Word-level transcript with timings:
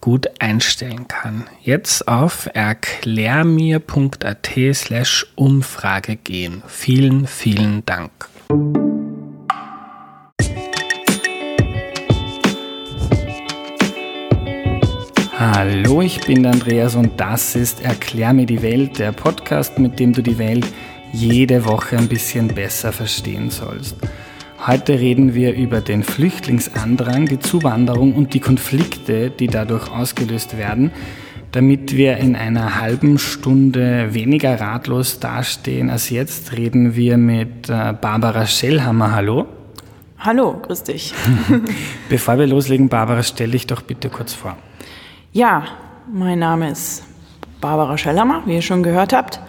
gut 0.00 0.28
einstellen 0.38 1.08
kann. 1.08 1.46
Jetzt 1.62 2.08
auf 2.08 2.48
erklärmir.at 2.52 4.50
slash 4.72 5.26
Umfrage 5.36 6.16
gehen. 6.16 6.62
Vielen, 6.66 7.26
vielen 7.26 7.84
Dank. 7.86 8.10
Hallo, 15.38 16.02
ich 16.02 16.20
bin 16.20 16.42
der 16.42 16.52
Andreas 16.52 16.94
und 16.94 17.18
das 17.18 17.56
ist 17.56 17.82
Erklär 17.82 18.34
mir 18.34 18.44
die 18.44 18.60
Welt, 18.60 18.98
der 18.98 19.12
Podcast, 19.12 19.78
mit 19.78 19.98
dem 19.98 20.12
du 20.12 20.22
die 20.22 20.36
Welt 20.36 20.66
jede 21.12 21.64
Woche 21.64 21.96
ein 21.96 22.08
bisschen 22.08 22.48
besser 22.48 22.92
verstehen 22.92 23.50
sollst. 23.50 23.96
Heute 24.66 25.00
reden 25.00 25.34
wir 25.34 25.54
über 25.54 25.80
den 25.80 26.02
Flüchtlingsandrang, 26.02 27.24
die 27.24 27.38
Zuwanderung 27.38 28.14
und 28.14 28.34
die 28.34 28.40
Konflikte, 28.40 29.30
die 29.30 29.46
dadurch 29.46 29.90
ausgelöst 29.90 30.58
werden, 30.58 30.92
damit 31.50 31.96
wir 31.96 32.18
in 32.18 32.36
einer 32.36 32.78
halben 32.78 33.18
Stunde 33.18 34.12
weniger 34.12 34.60
ratlos 34.60 35.18
dastehen 35.18 35.88
als 35.88 36.10
jetzt, 36.10 36.52
reden 36.52 36.94
wir 36.94 37.16
mit 37.16 37.70
äh, 37.70 37.94
Barbara 37.98 38.46
Schellhammer. 38.46 39.12
Hallo. 39.12 39.46
Hallo, 40.18 40.60
grüß 40.60 40.82
dich. 40.82 41.14
Bevor 42.10 42.38
wir 42.38 42.46
loslegen, 42.46 42.90
Barbara, 42.90 43.22
stell 43.22 43.52
dich 43.52 43.66
doch 43.66 43.80
bitte 43.80 44.10
kurz 44.10 44.34
vor. 44.34 44.58
Ja, 45.32 45.64
mein 46.12 46.38
Name 46.38 46.68
ist 46.68 47.04
Barbara 47.62 47.96
Schellhammer, 47.96 48.42
wie 48.44 48.56
ihr 48.56 48.62
schon 48.62 48.82
gehört 48.82 49.14
habt. 49.14 49.40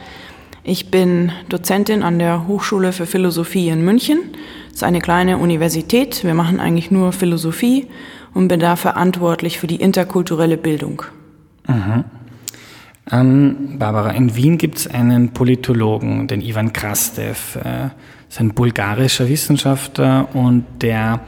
Ich 0.63 0.91
bin 0.91 1.31
Dozentin 1.49 2.03
an 2.03 2.19
der 2.19 2.47
Hochschule 2.47 2.93
für 2.93 3.05
Philosophie 3.05 3.69
in 3.69 3.83
München 3.83 4.19
es 4.71 4.77
ist 4.77 4.83
eine 4.83 5.01
kleine 5.01 5.37
Universität. 5.37 6.23
Wir 6.23 6.33
machen 6.33 6.59
eigentlich 6.59 6.91
nur 6.91 7.11
Philosophie 7.11 7.87
und 8.33 8.47
bin 8.47 8.59
da 8.61 8.77
verantwortlich 8.77 9.59
für 9.59 9.67
die 9.67 9.75
interkulturelle 9.75 10.57
Bildung. 10.57 11.03
Mhm. 11.67 12.05
Ähm, 13.11 13.77
Barbara, 13.77 14.11
in 14.11 14.35
Wien 14.35 14.57
gibt 14.57 14.77
es 14.77 14.87
einen 14.87 15.33
Politologen, 15.33 16.27
den 16.29 16.41
Ivan 16.41 16.71
Krastev. 16.71 17.57
Äh, 17.57 17.89
ist 18.29 18.39
ein 18.39 18.53
bulgarischer 18.53 19.27
Wissenschaftler 19.27 20.29
und 20.33 20.63
der 20.81 21.19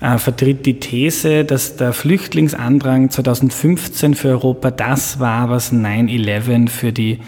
äh, 0.00 0.16
vertritt 0.16 0.64
die 0.64 0.80
These, 0.80 1.44
dass 1.44 1.76
der 1.76 1.92
Flüchtlingsandrang 1.92 3.10
2015 3.10 4.14
für 4.14 4.28
Europa 4.28 4.70
das 4.70 5.20
war, 5.20 5.50
was 5.50 5.74
9-11 5.74 6.70
für 6.70 6.92
die 6.92 7.18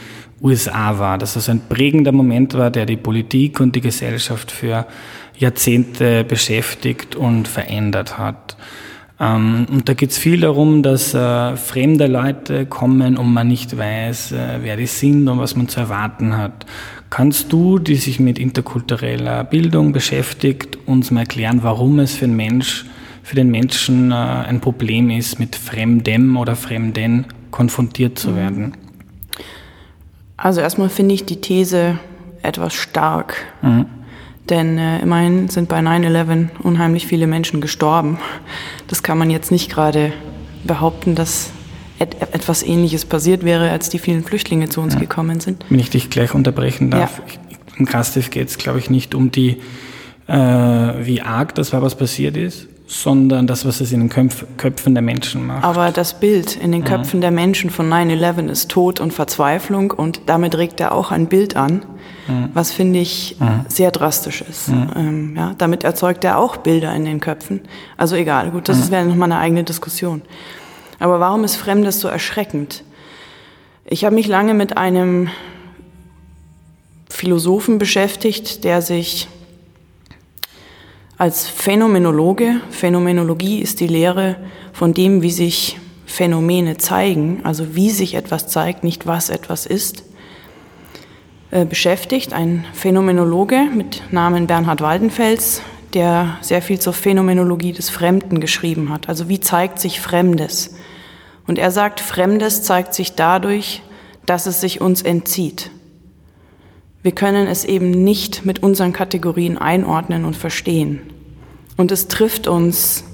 USA 0.43 0.99
war. 0.99 1.19
Dass 1.19 1.35
das 1.35 1.49
ein 1.49 1.61
prägender 1.69 2.13
Moment 2.13 2.55
war, 2.55 2.71
der 2.71 2.87
die 2.87 2.97
Politik 2.97 3.61
und 3.61 3.77
die 3.77 3.81
Gesellschaft 3.81 4.51
für 4.51 4.87
Jahrzehnte 5.37 6.25
beschäftigt 6.25 7.17
und 7.17 7.49
verändert 7.49 8.19
hat. 8.19 8.57
Ähm, 9.21 9.67
und 9.71 9.89
da 9.89 9.95
geht 9.95 10.11
es 10.11 10.19
viel 10.19 10.41
darum, 10.41 10.83
dass 10.83 11.15
äh, 11.15 11.57
fremde 11.57 12.07
Leute 12.07 12.67
kommen 12.67 13.19
und 13.19 13.33
man 13.33 13.49
nicht 13.49 13.77
weiß, 13.77 14.33
äh, 14.33 14.59
wer 14.63 14.77
die 14.77 14.87
sind 14.87 15.29
und 15.29 15.39
was 15.39 15.57
man 15.57 15.69
zu 15.69 15.81
erwarten 15.81 16.37
hat. 16.37 16.67
Kannst 17.11 17.53
du, 17.53 17.79
die 17.79 17.97
sich 17.97 18.19
mit 18.19 18.39
interkultureller 18.39 19.45
Bildung 19.45 19.93
beschäftigt, 19.93 20.79
uns 20.87 21.11
mal 21.11 21.21
erklären, 21.21 21.61
warum 21.63 21.99
es 21.99 22.15
für, 22.15 22.29
Mensch, 22.29 22.87
für 23.23 23.37
den 23.37 23.51
Menschen 23.51 24.11
äh, 24.11 24.15
ein 24.15 24.61
Problem 24.61 25.11
ist, 25.11 25.39
mit 25.39 25.55
Fremdem 25.55 26.37
oder 26.37 26.57
Fremden 26.57 27.27
konfrontiert 27.51 28.19
zu 28.19 28.37
werden? 28.37 28.75
Also 30.41 30.63
erstmal 30.63 30.89
finde 30.89 31.15
ich 31.15 31.27
die 31.27 31.41
These 31.41 31.99
etwas 32.43 32.75
stark. 32.75 33.37
Mhm. 33.61 33.87
Denn 34.49 34.79
äh, 34.79 35.01
immerhin 35.01 35.49
sind 35.49 35.69
bei 35.69 35.79
9-11 35.79 36.49
unheimlich 36.63 37.07
viele 37.07 37.27
Menschen 37.27 37.61
gestorben. 37.61 38.19
Das 38.89 39.03
kann 39.03 39.19
man 39.19 39.31
jetzt 39.31 39.53
nicht 39.53 39.71
gerade 39.71 40.13
behaupten, 40.65 41.15
dass 41.15 41.51
et 41.99 42.17
etwas 42.21 42.63
Ähnliches 42.63 43.05
passiert 43.05 43.45
wäre, 43.45 43.71
als 43.71 43.91
die 43.91 43.99
vielen 43.99 44.25
Flüchtlinge 44.25 44.71
zu 44.71 44.81
uns 44.81 44.95
ja. 44.95 45.01
gekommen 45.01 45.41
sind. 45.41 45.67
Wenn 45.69 45.79
ich 45.79 45.91
dich 45.91 46.09
gleich 46.09 46.35
unterbrechen 46.35 46.91
darf. 46.91 47.19
Ja. 47.19 47.41
Im 47.77 47.85
Krastiv 47.85 48.31
geht 48.31 48.49
es, 48.49 48.57
glaube 48.57 48.79
ich, 48.79 48.89
nicht 48.89 49.15
um 49.15 49.31
die, 49.31 49.59
äh, 50.27 50.35
wie 50.35 51.21
arg 51.21 51.55
das 51.55 51.75
war, 51.75 51.83
was 51.83 51.95
passiert 51.95 52.39
ist, 52.39 52.67
sondern 52.91 53.47
das, 53.47 53.65
was 53.65 53.81
es 53.81 53.93
in 53.93 54.01
den 54.01 54.09
Köpf 54.09 54.45
Köpfen 54.57 54.95
der 54.95 55.03
Menschen 55.03 55.47
macht. 55.47 55.63
Aber 55.63 55.93
das 55.93 56.19
Bild 56.19 56.57
in 56.57 56.73
den 56.73 56.83
Köpfen 56.83 57.21
ja. 57.21 57.29
der 57.29 57.31
Menschen 57.31 57.71
von 57.71 57.89
9-11 57.89 58.49
ist 58.49 58.69
Tod 58.69 58.99
und 58.99 59.13
Verzweiflung 59.13 59.93
und 59.93 60.23
damit 60.27 60.59
regt 60.59 60.81
er 60.81 60.93
auch 60.93 61.13
ein 61.13 61.29
Bild 61.29 61.55
an, 61.55 61.85
mhm. 62.27 62.51
was 62.53 62.73
finde 62.73 62.99
ich 62.99 63.37
mhm. 63.39 63.65
sehr 63.69 63.93
drastisch 63.93 64.43
ist. 64.43 64.71
Mhm. 64.71 64.91
Ähm, 64.97 65.37
ja, 65.37 65.55
damit 65.57 65.85
erzeugt 65.85 66.25
er 66.25 66.37
auch 66.37 66.57
Bilder 66.57 66.93
in 66.93 67.05
den 67.05 67.21
Köpfen. 67.21 67.61
Also 67.97 68.17
egal, 68.17 68.51
gut, 68.51 68.69
das 68.69 68.89
mhm. 68.89 68.91
wäre 68.91 69.05
nochmal 69.05 69.31
eine 69.31 69.41
eigene 69.41 69.63
Diskussion. 69.63 70.23
Aber 70.99 71.21
warum 71.21 71.45
ist 71.45 71.55
Fremdes 71.55 72.01
so 72.01 72.09
erschreckend? 72.09 72.83
Ich 73.85 74.05
habe 74.05 74.17
mich 74.17 74.27
lange 74.27 74.53
mit 74.53 74.77
einem 74.77 75.29
Philosophen 77.09 77.79
beschäftigt, 77.79 78.65
der 78.65 78.83
sich 78.83 79.29
als 81.21 81.47
Phänomenologe, 81.47 82.63
Phänomenologie 82.71 83.59
ist 83.61 83.81
die 83.81 83.87
Lehre 83.87 84.37
von 84.73 84.95
dem, 84.95 85.21
wie 85.21 85.31
sich 85.31 85.79
Phänomene 86.07 86.79
zeigen, 86.79 87.41
also 87.45 87.75
wie 87.77 87.91
sich 87.91 88.15
etwas 88.15 88.47
zeigt, 88.47 88.85
nicht 88.85 89.07
was 89.07 89.29
etwas 89.29 89.67
ist, 89.67 90.03
äh, 91.51 91.67
beschäftigt. 91.67 92.33
Ein 92.33 92.65
Phänomenologe 92.73 93.67
mit 93.75 94.03
Namen 94.11 94.47
Bernhard 94.47 94.81
Waldenfels, 94.81 95.61
der 95.93 96.39
sehr 96.41 96.63
viel 96.63 96.79
zur 96.79 96.95
Phänomenologie 96.95 97.75
des 97.75 97.91
Fremden 97.91 98.41
geschrieben 98.41 98.89
hat. 98.89 99.11
Also 99.11 99.29
wie 99.29 99.41
zeigt 99.41 99.79
sich 99.79 100.01
Fremdes? 100.01 100.75
Und 101.47 101.59
er 101.59 101.71
sagt, 101.71 102.01
Fremdes 102.01 102.63
zeigt 102.63 102.95
sich 102.95 103.15
dadurch, 103.15 103.83
dass 104.25 104.47
es 104.47 104.63
sich 104.63 104.81
uns 104.81 105.03
entzieht. 105.03 105.71
Wir 107.03 107.13
können 107.13 107.47
es 107.47 107.65
eben 107.65 107.91
nicht 107.91 108.45
mit 108.45 108.63
unseren 108.63 108.93
Kategorien 108.93 109.57
einordnen 109.57 110.25
und 110.25 110.37
verstehen. 110.37 111.01
Und 111.77 111.93
es 111.93 112.09
trifft 112.09 112.47
uns 112.47 113.05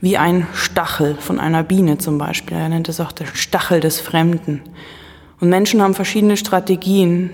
wie 0.00 0.16
ein 0.16 0.46
Stachel 0.54 1.16
von 1.16 1.40
einer 1.40 1.64
Biene 1.64 1.98
zum 1.98 2.18
Beispiel. 2.18 2.56
Er 2.56 2.68
nennt 2.68 2.88
es 2.88 3.00
auch 3.00 3.12
der 3.12 3.26
Stachel 3.26 3.80
des 3.80 4.00
Fremden. 4.00 4.62
Und 5.40 5.48
Menschen 5.48 5.82
haben 5.82 5.94
verschiedene 5.94 6.36
Strategien, 6.36 7.30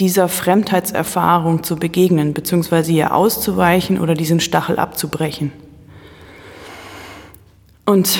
dieser 0.00 0.28
Fremdheitserfahrung 0.28 1.64
zu 1.64 1.76
begegnen, 1.76 2.32
beziehungsweise 2.32 2.92
ihr 2.92 3.14
auszuweichen 3.14 4.00
oder 4.00 4.14
diesen 4.14 4.40
Stachel 4.40 4.78
abzubrechen. 4.78 5.52
Und 7.84 8.18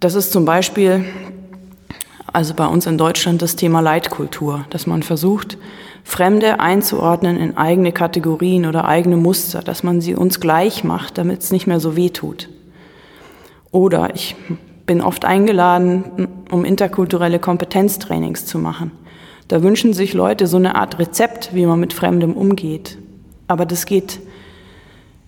das 0.00 0.14
ist 0.14 0.32
zum 0.32 0.44
Beispiel 0.44 1.04
also 2.36 2.52
bei 2.52 2.66
uns 2.66 2.84
in 2.84 2.98
Deutschland 2.98 3.40
das 3.40 3.56
Thema 3.56 3.80
Leitkultur, 3.80 4.66
dass 4.68 4.86
man 4.86 5.02
versucht, 5.02 5.56
Fremde 6.04 6.60
einzuordnen 6.60 7.38
in 7.38 7.56
eigene 7.56 7.92
Kategorien 7.92 8.66
oder 8.66 8.84
eigene 8.84 9.16
Muster, 9.16 9.62
dass 9.62 9.82
man 9.82 10.02
sie 10.02 10.14
uns 10.14 10.38
gleich 10.38 10.84
macht, 10.84 11.16
damit 11.16 11.40
es 11.40 11.50
nicht 11.50 11.66
mehr 11.66 11.80
so 11.80 11.96
weh 11.96 12.10
tut. 12.10 12.50
Oder 13.70 14.14
ich 14.14 14.36
bin 14.84 15.00
oft 15.00 15.24
eingeladen, 15.24 16.28
um 16.50 16.66
interkulturelle 16.66 17.38
Kompetenztrainings 17.38 18.44
zu 18.44 18.58
machen. 18.58 18.90
Da 19.48 19.62
wünschen 19.62 19.94
sich 19.94 20.12
Leute 20.12 20.46
so 20.46 20.58
eine 20.58 20.74
Art 20.74 20.98
Rezept, 20.98 21.54
wie 21.54 21.64
man 21.64 21.80
mit 21.80 21.94
Fremdem 21.94 22.34
umgeht. 22.34 22.98
Aber 23.48 23.64
das 23.64 23.86
geht 23.86 24.20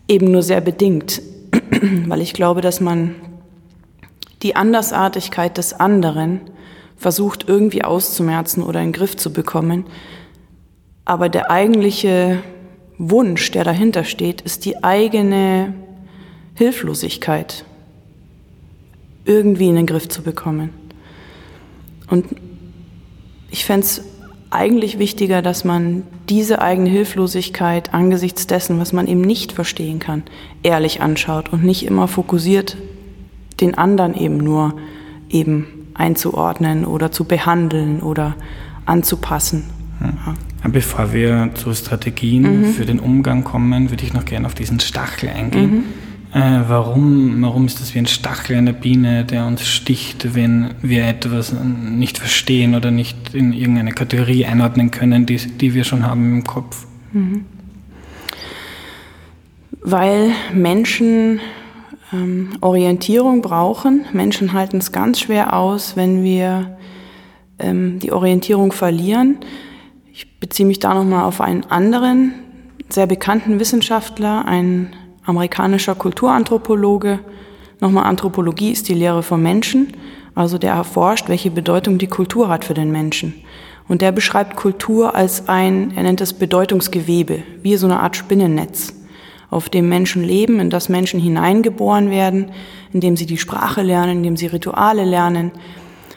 eben 0.08 0.31
nur 0.31 0.43
sehr 0.43 0.60
bedingt, 0.60 1.22
weil 2.06 2.20
ich 2.20 2.34
glaube, 2.34 2.60
dass 2.60 2.81
man 2.81 3.14
die 4.43 4.56
Andersartigkeit 4.56 5.56
des 5.56 5.72
anderen 5.72 6.43
versucht 6.98 7.48
irgendwie 7.48 7.84
auszumerzen 7.84 8.62
oder 8.62 8.80
in 8.80 8.88
den 8.88 8.92
Griff 8.92 9.16
zu 9.16 9.32
bekommen, 9.32 9.86
Aber 11.08 11.30
der 11.30 11.50
eigentliche 11.50 12.42
Wunsch, 12.98 13.50
der 13.52 13.64
dahinter 13.64 14.04
steht, 14.04 14.42
ist 14.42 14.66
die 14.66 14.84
eigene 14.84 15.72
Hilflosigkeit 16.54 17.64
irgendwie 19.24 19.68
in 19.68 19.76
den 19.76 19.86
Griff 19.86 20.08
zu 20.08 20.20
bekommen. 20.22 20.68
Und 22.10 22.26
ich 23.50 23.64
fände 23.64 23.86
es 23.86 24.02
eigentlich 24.50 24.98
wichtiger, 24.98 25.40
dass 25.40 25.64
man 25.64 26.02
diese 26.28 26.60
eigene 26.60 26.90
Hilflosigkeit 26.90 27.94
angesichts 27.94 28.46
dessen, 28.46 28.78
was 28.78 28.92
man 28.92 29.06
eben 29.06 29.22
nicht 29.22 29.52
verstehen 29.52 30.00
kann, 30.00 30.24
ehrlich 30.62 31.00
anschaut 31.00 31.52
und 31.54 31.64
nicht 31.64 31.86
immer 31.86 32.06
fokussiert, 32.06 32.76
den 33.62 33.76
anderen 33.76 34.14
eben 34.14 34.36
nur 34.36 34.74
eben 35.30 35.77
einzuordnen 35.98 36.86
oder 36.86 37.12
zu 37.12 37.24
behandeln 37.24 38.00
oder 38.00 38.36
anzupassen. 38.86 39.64
Ja. 40.00 40.34
Bevor 40.70 41.12
wir 41.12 41.50
zu 41.54 41.74
Strategien 41.74 42.60
mhm. 42.60 42.64
für 42.66 42.86
den 42.86 43.00
Umgang 43.00 43.44
kommen, 43.44 43.90
würde 43.90 44.04
ich 44.04 44.12
noch 44.12 44.24
gerne 44.24 44.46
auf 44.46 44.54
diesen 44.54 44.80
Stachel 44.80 45.28
eingehen. 45.28 45.70
Mhm. 45.70 45.84
Äh, 46.32 46.60
warum, 46.68 47.40
warum 47.42 47.66
ist 47.66 47.80
das 47.80 47.94
wie 47.94 47.98
ein 47.98 48.06
Stachel 48.06 48.56
einer 48.56 48.72
Biene, 48.72 49.24
der 49.24 49.46
uns 49.46 49.66
sticht, 49.66 50.34
wenn 50.34 50.74
wir 50.82 51.06
etwas 51.06 51.54
nicht 51.54 52.18
verstehen 52.18 52.74
oder 52.74 52.90
nicht 52.90 53.34
in 53.34 53.52
irgendeine 53.52 53.92
Kategorie 53.92 54.44
einordnen 54.44 54.90
können, 54.90 55.26
die, 55.26 55.36
die 55.36 55.74
wir 55.74 55.84
schon 55.84 56.04
haben 56.04 56.38
im 56.38 56.44
Kopf? 56.44 56.86
Mhm. 57.12 57.44
Weil 59.80 60.32
Menschen 60.52 61.40
ähm, 62.12 62.50
Orientierung 62.60 63.43
brauchen. 63.43 64.06
Menschen 64.12 64.52
halten 64.52 64.78
es 64.78 64.93
ganz 64.93 65.20
schwer 65.20 65.55
aus, 65.55 65.96
wenn 65.96 66.22
wir 66.22 66.78
ähm, 67.58 67.99
die 67.99 68.12
Orientierung 68.12 68.72
verlieren. 68.72 69.38
Ich 70.12 70.40
beziehe 70.40 70.66
mich 70.66 70.78
da 70.78 70.94
nochmal 70.94 71.25
auf 71.25 71.40
einen 71.40 71.64
anderen, 71.64 72.34
sehr 72.88 73.06
bekannten 73.06 73.60
Wissenschaftler, 73.60 74.46
einen 74.46 74.94
amerikanischer 75.25 75.94
Kulturanthropologe. 75.94 77.20
Nochmal 77.81 78.05
Anthropologie 78.05 78.72
ist 78.72 78.88
die 78.88 78.94
Lehre 78.94 79.22
vom 79.22 79.43
Menschen, 79.43 79.93
also 80.34 80.58
der 80.58 80.72
erforscht, 80.72 81.28
welche 81.28 81.50
Bedeutung 81.50 81.99
die 81.99 82.06
Kultur 82.06 82.49
hat 82.49 82.64
für 82.64 82.75
den 82.75 82.90
Menschen. 82.90 83.34
Und 83.87 84.02
der 84.02 84.12
beschreibt 84.12 84.56
Kultur 84.56 85.14
als 85.14 85.49
ein, 85.49 85.93
er 85.96 86.02
nennt 86.02 86.20
es 86.20 86.32
Bedeutungsgewebe, 86.32 87.43
wie 87.62 87.76
so 87.76 87.87
eine 87.87 88.00
Art 88.00 88.16
Spinnennetz, 88.16 88.93
auf 89.50 89.68
dem 89.68 89.88
Menschen 89.88 90.22
leben, 90.22 90.60
in 90.60 90.70
das 90.70 90.88
Menschen 90.88 91.20
hineingeboren 91.20 92.10
werden, 92.10 92.50
in 92.92 93.00
dem 93.00 93.16
sie 93.16 93.26
die 93.26 93.38
Sprache 93.38 93.82
lernen, 93.82 94.18
in 94.18 94.22
dem 94.22 94.36
sie 94.36 94.46
Rituale 94.46 95.04
lernen. 95.04 95.52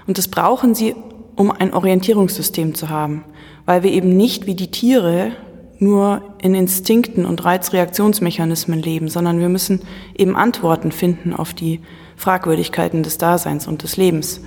Und 0.07 0.17
das 0.17 0.27
brauchen 0.27 0.75
sie, 0.75 0.95
um 1.35 1.51
ein 1.51 1.73
Orientierungssystem 1.73 2.75
zu 2.75 2.89
haben, 2.89 3.23
weil 3.65 3.83
wir 3.83 3.91
eben 3.91 4.15
nicht 4.17 4.47
wie 4.47 4.55
die 4.55 4.71
Tiere 4.71 5.31
nur 5.79 6.21
in 6.39 6.53
Instinkten 6.53 7.25
und 7.25 7.43
Reizreaktionsmechanismen 7.43 8.79
leben, 8.79 9.07
sondern 9.07 9.39
wir 9.39 9.49
müssen 9.49 9.81
eben 10.15 10.35
Antworten 10.35 10.91
finden 10.91 11.33
auf 11.33 11.53
die 11.53 11.79
Fragwürdigkeiten 12.17 13.01
des 13.01 13.17
Daseins 13.17 13.67
und 13.67 13.81
des 13.81 13.97
Lebens. 13.97 14.41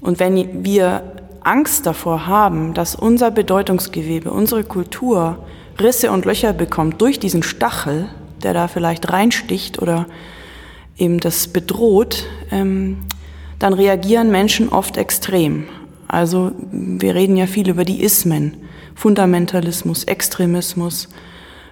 Und 0.00 0.20
wenn 0.20 0.64
wir 0.64 1.02
Angst 1.40 1.86
davor 1.86 2.26
haben, 2.26 2.74
dass 2.74 2.94
unser 2.94 3.30
Bedeutungsgewebe, 3.30 4.30
unsere 4.30 4.62
Kultur 4.62 5.44
Risse 5.80 6.10
und 6.10 6.24
Löcher 6.24 6.52
bekommt 6.52 7.00
durch 7.00 7.18
diesen 7.18 7.42
Stachel, 7.42 8.08
der 8.42 8.54
da 8.54 8.68
vielleicht 8.68 9.10
reinsticht 9.12 9.80
oder 9.80 10.06
eben 10.96 11.20
das 11.20 11.48
bedroht, 11.48 12.24
ähm, 12.50 12.98
dann 13.58 13.72
reagieren 13.72 14.30
Menschen 14.30 14.68
oft 14.68 14.96
extrem. 14.96 15.66
Also 16.08 16.52
wir 16.70 17.14
reden 17.14 17.36
ja 17.36 17.46
viel 17.46 17.68
über 17.68 17.84
die 17.84 18.02
Ismen. 18.02 18.56
Fundamentalismus, 18.94 20.04
Extremismus, 20.04 21.08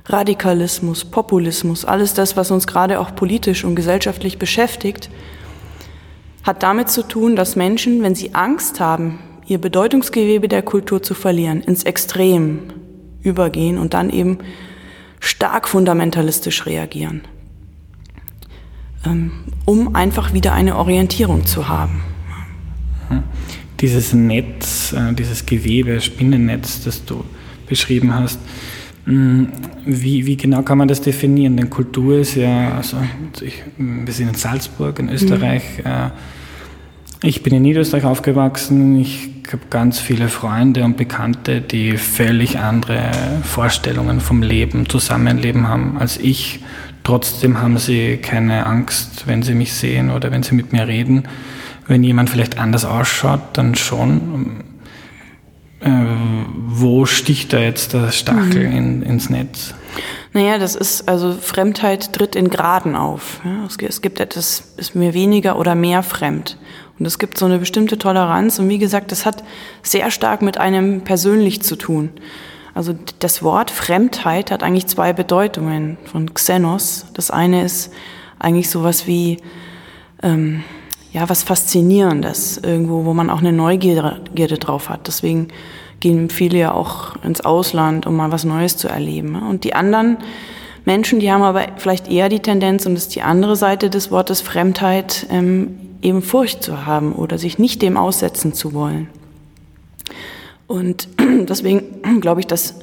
Radikalismus, 0.06 1.04
Populismus, 1.06 1.84
alles 1.84 2.12
das, 2.12 2.36
was 2.36 2.50
uns 2.50 2.66
gerade 2.66 3.00
auch 3.00 3.14
politisch 3.14 3.64
und 3.64 3.74
gesellschaftlich 3.74 4.38
beschäftigt, 4.38 5.08
hat 6.42 6.62
damit 6.62 6.90
zu 6.90 7.02
tun, 7.02 7.36
dass 7.36 7.56
Menschen, 7.56 8.02
wenn 8.02 8.14
sie 8.14 8.34
Angst 8.34 8.80
haben, 8.80 9.20
ihr 9.46 9.58
Bedeutungsgewebe 9.58 10.48
der 10.48 10.60
Kultur 10.60 11.02
zu 11.02 11.14
verlieren, 11.14 11.62
ins 11.62 11.84
Extrem 11.84 12.83
übergehen 13.24 13.78
und 13.78 13.94
dann 13.94 14.10
eben 14.10 14.38
stark 15.18 15.66
fundamentalistisch 15.66 16.66
reagieren, 16.66 17.22
ähm, 19.04 19.32
um 19.64 19.96
einfach 19.96 20.32
wieder 20.32 20.52
eine 20.52 20.76
Orientierung 20.76 21.46
zu 21.46 21.68
haben. 21.68 22.02
Hm 23.08 23.24
dieses 23.84 24.14
Netz, 24.14 24.94
äh, 24.94 25.12
dieses 25.12 25.44
Gewebe, 25.44 26.00
Spinnennetz, 26.00 26.82
das 26.84 27.04
du 27.04 27.22
beschrieben 27.68 28.14
hast, 28.14 28.38
mm, 29.04 29.44
wie, 29.84 30.24
wie, 30.24 30.36
genau 30.38 30.62
kann 30.62 30.78
man 30.78 30.88
das 30.88 31.02
definieren? 31.02 31.58
Denn 31.58 31.68
Kultur 31.68 32.18
ist 32.18 32.36
ja, 32.36 32.76
also 32.76 32.96
ich, 33.42 33.62
wir 33.76 34.12
sind 34.12 34.28
in 34.28 34.34
Salzburg, 34.34 34.98
in 34.98 35.10
Österreich. 35.10 35.62
Mhm. 35.84 36.12
Ich 37.22 37.42
bin 37.42 37.54
in 37.54 37.62
Niederösterreich 37.62 38.04
aufgewachsen. 38.04 38.98
Ich 38.98 39.28
habe 39.52 39.64
ganz 39.70 39.98
viele 39.98 40.28
Freunde 40.28 40.84
und 40.84 40.96
Bekannte, 40.96 41.60
die 41.60 41.96
völlig 41.96 42.58
andere 42.58 43.10
Vorstellungen 43.42 44.20
vom 44.20 44.42
Leben, 44.42 44.88
Zusammenleben 44.88 45.68
haben 45.68 45.98
als 45.98 46.16
ich. 46.16 46.60
Trotzdem 47.02 47.60
haben 47.60 47.76
sie 47.78 48.16
keine 48.16 48.66
Angst, 48.66 49.26
wenn 49.26 49.42
sie 49.42 49.54
mich 49.54 49.74
sehen 49.74 50.10
oder 50.10 50.30
wenn 50.30 50.42
sie 50.42 50.54
mit 50.54 50.72
mir 50.72 50.88
reden 50.88 51.28
wenn 51.86 52.02
jemand 52.02 52.30
vielleicht 52.30 52.58
anders 52.58 52.84
ausschaut, 52.84 53.40
dann 53.54 53.74
schon. 53.74 54.64
Äh, 55.80 55.90
wo 56.56 57.04
sticht 57.04 57.52
da 57.52 57.58
jetzt 57.58 57.92
der 57.92 58.10
Stachel 58.10 58.68
mhm. 58.68 58.76
in, 58.76 59.02
ins 59.02 59.28
Netz? 59.28 59.74
Naja, 60.32 60.58
das 60.58 60.74
ist, 60.74 61.08
also 61.08 61.32
Fremdheit 61.32 62.12
tritt 62.12 62.34
in 62.34 62.48
Graden 62.48 62.96
auf. 62.96 63.40
Es 63.86 64.00
gibt 64.00 64.18
etwas, 64.18 64.74
ist 64.76 64.94
mir 64.94 65.14
weniger 65.14 65.58
oder 65.58 65.74
mehr 65.74 66.02
fremd. 66.02 66.58
Und 66.98 67.06
es 67.06 67.18
gibt 67.18 67.38
so 67.38 67.46
eine 67.46 67.58
bestimmte 67.58 67.98
Toleranz. 67.98 68.58
Und 68.58 68.68
wie 68.68 68.78
gesagt, 68.78 69.12
das 69.12 69.26
hat 69.26 69.42
sehr 69.82 70.10
stark 70.10 70.42
mit 70.42 70.58
einem 70.58 71.02
persönlich 71.02 71.62
zu 71.62 71.76
tun. 71.76 72.10
Also 72.74 72.94
das 73.20 73.42
Wort 73.42 73.70
Fremdheit 73.70 74.50
hat 74.50 74.62
eigentlich 74.62 74.86
zwei 74.86 75.12
Bedeutungen 75.12 75.96
von 76.04 76.34
Xenos. 76.34 77.06
Das 77.14 77.30
eine 77.30 77.64
ist 77.64 77.92
eigentlich 78.38 78.68
sowas 78.68 79.06
wie, 79.06 79.38
ähm, 80.22 80.64
ja, 81.12 81.28
was 81.28 81.44
Faszinierendes, 81.44 82.58
irgendwo, 82.58 83.04
wo 83.04 83.14
man 83.14 83.30
auch 83.30 83.38
eine 83.38 83.52
Neugierde 83.52 84.58
drauf 84.58 84.88
hat. 84.88 85.06
Deswegen 85.06 85.48
gehen 86.00 86.30
viele 86.30 86.58
ja 86.58 86.72
auch 86.72 87.14
ins 87.22 87.40
Ausland, 87.40 88.06
um 88.06 88.16
mal 88.16 88.32
was 88.32 88.44
Neues 88.44 88.76
zu 88.76 88.88
erleben. 88.88 89.36
Und 89.36 89.62
die 89.62 89.74
anderen 89.74 90.18
Menschen, 90.84 91.20
die 91.20 91.30
haben 91.32 91.42
aber 91.42 91.66
vielleicht 91.76 92.10
eher 92.10 92.28
die 92.28 92.40
Tendenz, 92.40 92.84
und 92.86 92.94
das 92.94 93.04
ist 93.04 93.14
die 93.14 93.22
andere 93.22 93.56
Seite 93.56 93.88
des 93.88 94.10
Wortes 94.10 94.40
Fremdheit, 94.40 95.26
ähm, 95.30 95.78
eben 96.04 96.22
Furcht 96.22 96.62
zu 96.62 96.86
haben 96.86 97.12
oder 97.12 97.38
sich 97.38 97.58
nicht 97.58 97.82
dem 97.82 97.96
aussetzen 97.96 98.52
zu 98.52 98.74
wollen. 98.74 99.08
Und 100.66 101.08
deswegen 101.48 102.20
glaube 102.20 102.40
ich, 102.40 102.46
dass 102.46 102.76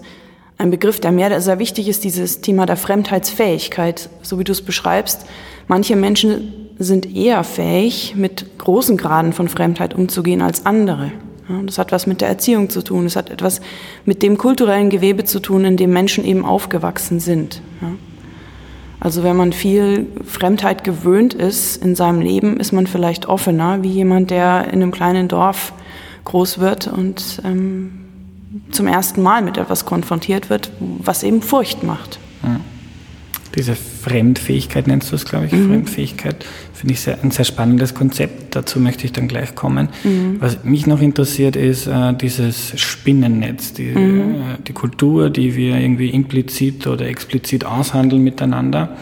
ein 0.57 0.71
Begriff, 0.71 0.99
der 0.99 1.11
mir 1.11 1.41
sehr 1.41 1.59
wichtig 1.59 1.87
ist, 1.87 2.03
dieses 2.03 2.41
Thema 2.41 2.65
der 2.65 2.77
Fremdheitsfähigkeit, 2.77 4.09
so 4.21 4.37
wie 4.37 4.43
du 4.43 4.51
es 4.51 4.61
beschreibst. 4.61 5.25
Manche 5.67 5.95
Menschen 5.95 6.53
sind 6.77 7.15
eher 7.15 7.43
fähig, 7.43 8.15
mit 8.15 8.59
großen 8.59 8.97
Graden 8.97 9.33
von 9.33 9.47
Fremdheit 9.47 9.95
umzugehen 9.95 10.41
als 10.41 10.65
andere. 10.65 11.11
Das 11.65 11.77
hat 11.77 11.91
was 11.91 12.07
mit 12.07 12.21
der 12.21 12.29
Erziehung 12.29 12.69
zu 12.69 12.83
tun. 12.83 13.05
Das 13.05 13.15
hat 13.15 13.29
etwas 13.29 13.61
mit 14.05 14.23
dem 14.23 14.37
kulturellen 14.37 14.89
Gewebe 14.89 15.23
zu 15.23 15.39
tun, 15.39 15.65
in 15.65 15.77
dem 15.77 15.91
Menschen 15.91 16.23
eben 16.23 16.45
aufgewachsen 16.45 17.19
sind. 17.19 17.61
Also 19.01 19.23
wenn 19.23 19.35
man 19.35 19.51
viel 19.51 20.07
Fremdheit 20.25 20.83
gewöhnt 20.83 21.33
ist 21.33 21.83
in 21.83 21.95
seinem 21.95 22.21
Leben, 22.21 22.57
ist 22.57 22.71
man 22.71 22.85
vielleicht 22.85 23.27
offener 23.27 23.81
wie 23.81 23.89
jemand, 23.89 24.29
der 24.29 24.65
in 24.65 24.81
einem 24.81 24.91
kleinen 24.91 25.27
Dorf 25.27 25.73
groß 26.23 26.59
wird 26.59 26.85
und 26.85 27.41
ähm, 27.43 28.05
zum 28.69 28.85
ersten 28.85 29.23
Mal 29.23 29.41
mit 29.41 29.57
etwas 29.57 29.85
konfrontiert 29.85 30.51
wird, 30.51 30.71
was 30.79 31.23
eben 31.23 31.41
Furcht 31.41 31.81
macht. 31.81 32.19
Ja. 32.43 32.59
Diese 33.55 33.75
Fremdfähigkeit 33.75 34.87
nennst 34.87 35.11
du 35.11 35.15
es, 35.15 35.25
glaube 35.25 35.47
ich, 35.47 35.51
mhm. 35.51 35.67
Fremdfähigkeit, 35.67 36.45
finde 36.73 36.93
ich 36.93 37.01
sehr, 37.01 37.17
ein 37.21 37.31
sehr 37.31 37.45
spannendes 37.45 37.93
Konzept. 37.93 38.55
Dazu 38.55 38.79
möchte 38.79 39.05
ich 39.05 39.11
dann 39.11 39.27
gleich 39.27 39.55
kommen. 39.55 39.89
Mhm. 40.03 40.37
Was 40.39 40.63
mich 40.63 40.87
noch 40.87 41.01
interessiert, 41.01 41.55
ist 41.55 41.87
äh, 41.87 42.13
dieses 42.13 42.79
Spinnennetz, 42.79 43.73
die, 43.73 43.91
mhm. 43.91 44.19
äh, 44.19 44.35
die 44.67 44.73
Kultur, 44.73 45.29
die 45.29 45.55
wir 45.55 45.75
irgendwie 45.77 46.09
implizit 46.09 46.87
oder 46.87 47.07
explizit 47.07 47.65
aushandeln 47.65 48.23
miteinander. 48.23 48.97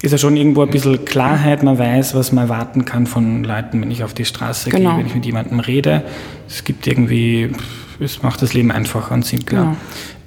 Ist 0.00 0.12
ja 0.12 0.18
schon 0.18 0.36
irgendwo 0.36 0.62
ein 0.62 0.70
bisschen 0.70 1.04
Klarheit, 1.04 1.64
man 1.64 1.76
weiß, 1.76 2.14
was 2.14 2.30
man 2.30 2.44
erwarten 2.44 2.84
kann 2.84 3.06
von 3.06 3.42
Leuten, 3.42 3.80
wenn 3.80 3.90
ich 3.90 4.04
auf 4.04 4.14
die 4.14 4.24
Straße 4.24 4.70
genau. 4.70 4.90
gehe, 4.90 4.98
wenn 5.00 5.06
ich 5.06 5.14
mit 5.14 5.26
jemandem 5.26 5.58
rede. 5.58 6.04
Es 6.46 6.62
gibt 6.62 6.86
irgendwie, 6.86 7.50
es 7.98 8.22
macht 8.22 8.40
das 8.42 8.54
Leben 8.54 8.70
einfacher 8.70 9.12
und 9.12 9.24
simpler. 9.24 9.76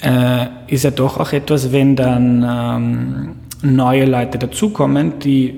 Genau. 0.02 0.42
Äh, 0.42 0.48
ist 0.68 0.84
ja 0.84 0.92
doch 0.92 1.18
auch 1.18 1.32
etwas, 1.32 1.72
wenn 1.72 1.96
dann 1.96 2.44
ähm, 2.46 3.36
neue 3.62 4.06
Leute 4.06 4.38
dazukommen, 4.38 5.20
die 5.20 5.54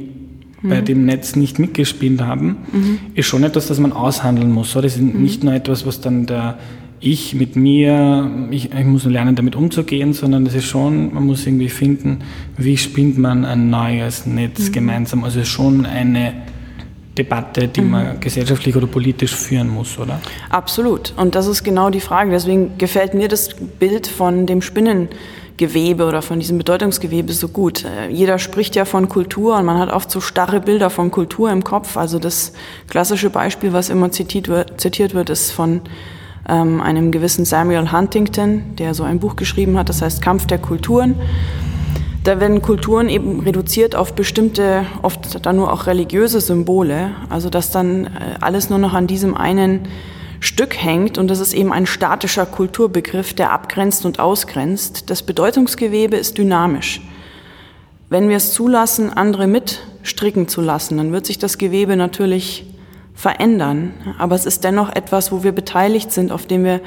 mhm. 0.61 0.69
bei 0.69 0.81
dem 0.81 1.05
Netz 1.05 1.35
nicht 1.35 1.59
mitgespielt 1.59 2.21
haben, 2.21 2.57
mhm. 2.71 2.99
ist 3.13 3.27
schon 3.27 3.43
etwas, 3.43 3.67
das 3.67 3.79
man 3.79 3.91
aushandeln 3.91 4.51
muss. 4.51 4.75
Oder? 4.75 4.83
Das 4.83 4.95
ist 4.95 5.01
mhm. 5.01 5.21
nicht 5.21 5.43
nur 5.43 5.53
etwas, 5.53 5.85
was 5.85 6.01
dann 6.01 6.25
der 6.25 6.57
ich 7.05 7.35
mit 7.35 7.57
mir, 7.57 8.31
ich, 8.49 8.73
ich 8.73 8.85
muss 8.85 9.03
lernen, 9.03 9.35
damit 9.35 9.57
umzugehen, 9.57 10.13
sondern 10.13 10.45
es 10.45 10.55
ist 10.55 10.63
schon, 10.63 11.13
man 11.13 11.25
muss 11.25 11.45
irgendwie 11.45 11.67
finden, 11.67 12.19
wie 12.55 12.77
spinnt 12.77 13.17
man 13.17 13.43
ein 13.43 13.69
neues 13.69 14.25
Netz 14.25 14.69
mhm. 14.69 14.71
gemeinsam. 14.71 15.23
Also 15.25 15.43
schon 15.43 15.85
eine 15.85 16.33
Debatte, 17.17 17.67
die 17.67 17.81
mhm. 17.81 17.91
man 17.91 18.19
gesellschaftlich 18.19 18.75
oder 18.75 18.87
politisch 18.87 19.35
führen 19.35 19.69
muss, 19.69 19.97
oder? 19.99 20.19
Absolut. 20.49 21.13
Und 21.15 21.35
das 21.35 21.47
ist 21.47 21.63
genau 21.63 21.89
die 21.89 21.99
Frage. 21.99 22.31
Deswegen 22.31 22.77
gefällt 22.77 23.13
mir 23.13 23.27
das 23.27 23.53
Bild 23.53 24.07
von 24.07 24.47
dem 24.47 24.61
Spinnengewebe 24.61 26.05
oder 26.05 26.21
von 26.23 26.39
diesem 26.39 26.57
Bedeutungsgewebe 26.57 27.31
so 27.33 27.49
gut. 27.49 27.85
Äh, 27.85 28.09
jeder 28.09 28.39
spricht 28.39 28.75
ja 28.75 28.85
von 28.85 29.09
Kultur 29.09 29.57
und 29.57 29.65
man 29.65 29.77
hat 29.77 29.91
oft 29.91 30.09
so 30.09 30.21
starre 30.21 30.59
Bilder 30.59 30.89
von 30.89 31.11
Kultur 31.11 31.51
im 31.51 31.63
Kopf. 31.63 31.97
Also 31.97 32.17
das 32.17 32.53
klassische 32.89 33.29
Beispiel, 33.29 33.73
was 33.73 33.89
immer 33.89 34.11
zitiert 34.11 34.47
wird, 34.47 34.81
zitiert 34.81 35.13
wird 35.13 35.29
ist 35.29 35.51
von 35.51 35.81
ähm, 36.49 36.81
einem 36.81 37.11
gewissen 37.11 37.45
Samuel 37.45 37.91
Huntington, 37.91 38.75
der 38.77 38.95
so 38.95 39.03
ein 39.03 39.19
Buch 39.19 39.35
geschrieben 39.35 39.77
hat, 39.77 39.89
das 39.89 40.01
heißt 40.01 40.21
Kampf 40.21 40.47
der 40.47 40.57
Kulturen. 40.57 41.15
Da 42.23 42.39
werden 42.39 42.61
Kulturen 42.61 43.09
eben 43.09 43.41
reduziert 43.41 43.95
auf 43.97 44.13
bestimmte, 44.13 44.85
oft 45.01 45.45
dann 45.45 45.57
nur 45.57 45.73
auch 45.73 45.87
religiöse 45.87 46.39
Symbole, 46.39 47.11
also 47.29 47.49
dass 47.49 47.69
dann 47.69 48.05
äh, 48.05 48.09
alles 48.39 48.69
nur 48.69 48.79
noch 48.79 48.93
an 48.93 49.07
diesem 49.07 49.35
einen 49.35 49.89
Stück 50.39 50.81
hängt 50.81 51.17
und 51.17 51.27
das 51.27 51.41
ist 51.41 51.53
eben 51.53 51.73
ein 51.73 51.85
statischer 51.85 52.45
Kulturbegriff, 52.45 53.33
der 53.33 53.51
abgrenzt 53.51 54.05
und 54.05 54.19
ausgrenzt. 54.19 55.09
Das 55.09 55.23
Bedeutungsgewebe 55.23 56.15
ist 56.15 56.37
dynamisch. 56.37 57.01
Wenn 58.09 58.29
wir 58.29 58.37
es 58.37 58.53
zulassen, 58.53 59.11
andere 59.11 59.47
mitstricken 59.47 60.47
zu 60.47 60.61
lassen, 60.61 60.97
dann 60.97 61.11
wird 61.11 61.25
sich 61.25 61.39
das 61.39 61.57
Gewebe 61.57 61.97
natürlich 61.97 62.65
verändern. 63.13 63.93
Aber 64.17 64.35
es 64.35 64.45
ist 64.45 64.63
dennoch 64.63 64.95
etwas, 64.95 65.33
wo 65.33 65.43
wir 65.43 65.51
beteiligt 65.51 66.11
sind, 66.13 66.31
auf 66.31 66.45
dem 66.45 66.63
wir 66.63 66.79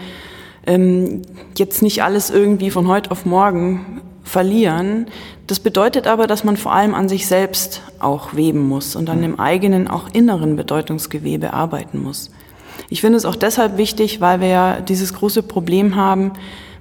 ähm, 0.66 1.22
jetzt 1.58 1.82
nicht 1.82 2.02
alles 2.02 2.30
irgendwie 2.30 2.70
von 2.70 2.88
heute 2.88 3.10
auf 3.10 3.26
morgen 3.26 4.00
verlieren. 4.26 5.06
Das 5.46 5.60
bedeutet 5.60 6.06
aber, 6.06 6.26
dass 6.26 6.44
man 6.44 6.56
vor 6.56 6.72
allem 6.72 6.94
an 6.94 7.08
sich 7.08 7.26
selbst 7.26 7.80
auch 8.00 8.34
weben 8.34 8.66
muss 8.66 8.96
und 8.96 9.08
an 9.08 9.22
dem 9.22 9.38
eigenen, 9.38 9.88
auch 9.88 10.08
inneren 10.12 10.56
Bedeutungsgewebe 10.56 11.52
arbeiten 11.52 12.02
muss. 12.02 12.30
Ich 12.90 13.00
finde 13.00 13.16
es 13.16 13.24
auch 13.24 13.36
deshalb 13.36 13.78
wichtig, 13.78 14.20
weil 14.20 14.40
wir 14.40 14.48
ja 14.48 14.80
dieses 14.80 15.14
große 15.14 15.42
Problem 15.42 15.96
haben 15.96 16.32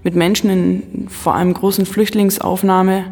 mit 0.03 0.15
Menschen 0.15 0.49
in 0.49 1.07
vor 1.07 1.35
allem 1.35 1.53
großen 1.53 1.85
Flüchtlingsaufnahme 1.85 3.05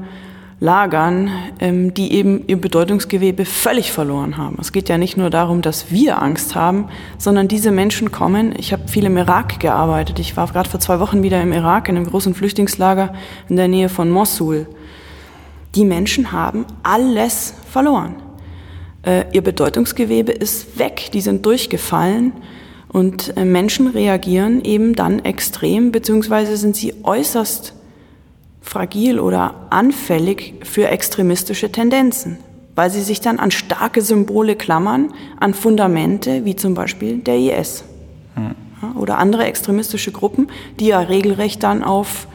Lagern, 0.64 1.30
ähm, 1.60 1.94
die 1.94 2.14
eben 2.14 2.48
ihr 2.48 2.56
Bedeutungsgewebe 2.56 3.44
völlig 3.44 3.92
verloren 3.92 4.38
haben. 4.38 4.56
Es 4.62 4.72
geht 4.72 4.88
ja 4.88 4.98
nicht 4.98 5.18
nur 5.18 5.30
darum, 5.30 5.62
dass 5.62 5.92
wir 5.92 6.22
Angst 6.22 6.56
haben, 6.56 6.88
sondern 7.18 7.50
diese 7.50 7.70
Menschen 7.70 8.14
kommen. 8.14 8.54
Ich 8.58 8.72
habe 8.72 8.88
viel 8.88 9.04
im 9.04 9.18
Irak 9.18 9.60
gearbeitet. 9.60 10.20
Ich 10.20 10.38
war 10.38 10.48
gerade 10.48 10.70
vor 10.70 10.80
zwei 10.80 11.02
Wochen 11.02 11.22
wieder 11.22 11.42
im 11.42 11.52
Irak 11.52 11.90
in 11.90 11.98
einem 11.98 12.06
großen 12.06 12.34
Flüchtlingslager 12.34 13.14
in 13.50 13.58
der 13.58 13.68
Nähe 13.68 13.90
von 13.90 14.10
Mosul. 14.10 14.68
Die 15.76 15.84
Menschen 15.84 16.32
haben 16.32 16.66
alles 16.82 17.56
verloren. 17.70 18.16
Äh, 19.02 19.26
ihr 19.34 19.42
Bedeutungsgewebe 19.42 20.32
ist 20.32 20.80
weg. 20.80 21.10
Die 21.12 21.20
sind 21.20 21.46
durchgefallen. 21.46 22.32
Und 22.88 23.36
äh, 23.36 23.44
Menschen 23.44 23.88
reagieren 23.88 24.64
eben 24.64 24.96
dann 24.96 25.26
extrem, 25.26 25.92
beziehungsweise 25.92 26.56
sind 26.56 26.78
sie 26.78 26.94
äußerst 27.04 27.74
fragil 28.64 29.20
oder 29.20 29.54
anfällig 29.70 30.56
für 30.64 30.88
extremistische 30.88 31.72
Tendenzen, 31.72 32.38
weil 32.76 32.90
sie 32.90 33.02
sich 33.02 33.22
dann 33.22 33.38
an 33.38 33.52
starke 33.52 34.02
Symbole 34.02 34.56
klammern, 34.56 35.14
an 35.40 35.54
Fundamente 35.54 36.46
wie 36.46 36.56
zum 36.56 36.74
Beispiel 36.74 37.18
der 37.18 37.38
IS 37.38 37.84
hm. 38.36 38.98
oder 38.98 39.20
andere 39.20 39.44
extremistische 39.44 40.12
Gruppen, 40.12 40.48
die 40.80 40.88
ja 40.88 41.00
regelrecht 41.00 41.62
dann 41.62 41.84
auf 41.84 42.28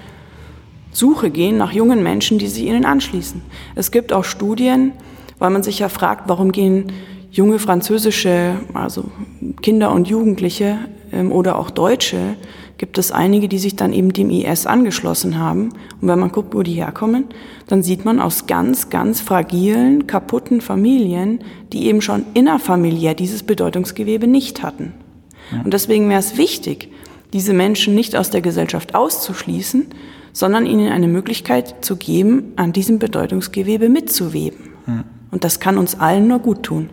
Suche 0.92 1.30
gehen 1.30 1.56
nach 1.56 1.72
jungen 1.72 2.02
Menschen, 2.02 2.38
die 2.38 2.46
sich 2.46 2.64
ihnen 2.64 2.84
anschließen. 2.84 3.42
Es 3.74 3.90
gibt 3.90 4.12
auch 4.12 4.24
Studien, 4.24 4.92
weil 5.38 5.50
man 5.50 5.62
sich 5.62 5.78
ja 5.78 5.88
fragt, 5.88 6.28
warum 6.28 6.52
gehen 6.52 6.92
junge 7.30 7.58
französische, 7.58 8.56
also 8.74 9.04
Kinder 9.62 9.92
und 9.92 10.08
Jugendliche 10.08 10.78
ähm, 11.12 11.32
oder 11.32 11.58
auch 11.58 11.70
Deutsche 11.70 12.36
gibt 12.78 12.96
es 12.96 13.12
einige, 13.12 13.48
die 13.48 13.58
sich 13.58 13.76
dann 13.76 13.92
eben 13.92 14.12
dem 14.12 14.30
IS 14.30 14.66
angeschlossen 14.66 15.38
haben. 15.38 15.70
Und 16.00 16.08
wenn 16.08 16.18
man 16.18 16.32
guckt, 16.32 16.54
wo 16.54 16.62
die 16.62 16.74
herkommen, 16.74 17.24
dann 17.66 17.82
sieht 17.82 18.04
man 18.04 18.20
aus 18.20 18.46
ganz, 18.46 18.88
ganz 18.88 19.20
fragilen, 19.20 20.06
kaputten 20.06 20.60
Familien, 20.60 21.40
die 21.72 21.86
eben 21.86 22.00
schon 22.00 22.24
innerfamiliär 22.34 23.14
dieses 23.14 23.42
Bedeutungsgewebe 23.42 24.26
nicht 24.26 24.62
hatten. 24.62 24.94
Und 25.64 25.74
deswegen 25.74 26.08
wäre 26.08 26.20
es 26.20 26.36
wichtig, 26.36 26.90
diese 27.32 27.52
Menschen 27.52 27.94
nicht 27.94 28.16
aus 28.16 28.30
der 28.30 28.42
Gesellschaft 28.42 28.94
auszuschließen, 28.94 29.86
sondern 30.32 30.66
ihnen 30.66 30.92
eine 30.92 31.08
Möglichkeit 31.08 31.84
zu 31.84 31.96
geben, 31.96 32.52
an 32.56 32.72
diesem 32.72 32.98
Bedeutungsgewebe 32.98 33.88
mitzuweben. 33.88 34.68
Und 35.30 35.44
das 35.44 35.60
kann 35.60 35.78
uns 35.78 35.98
allen 35.98 36.28
nur 36.28 36.38
gut 36.38 36.62
tun. 36.62 36.90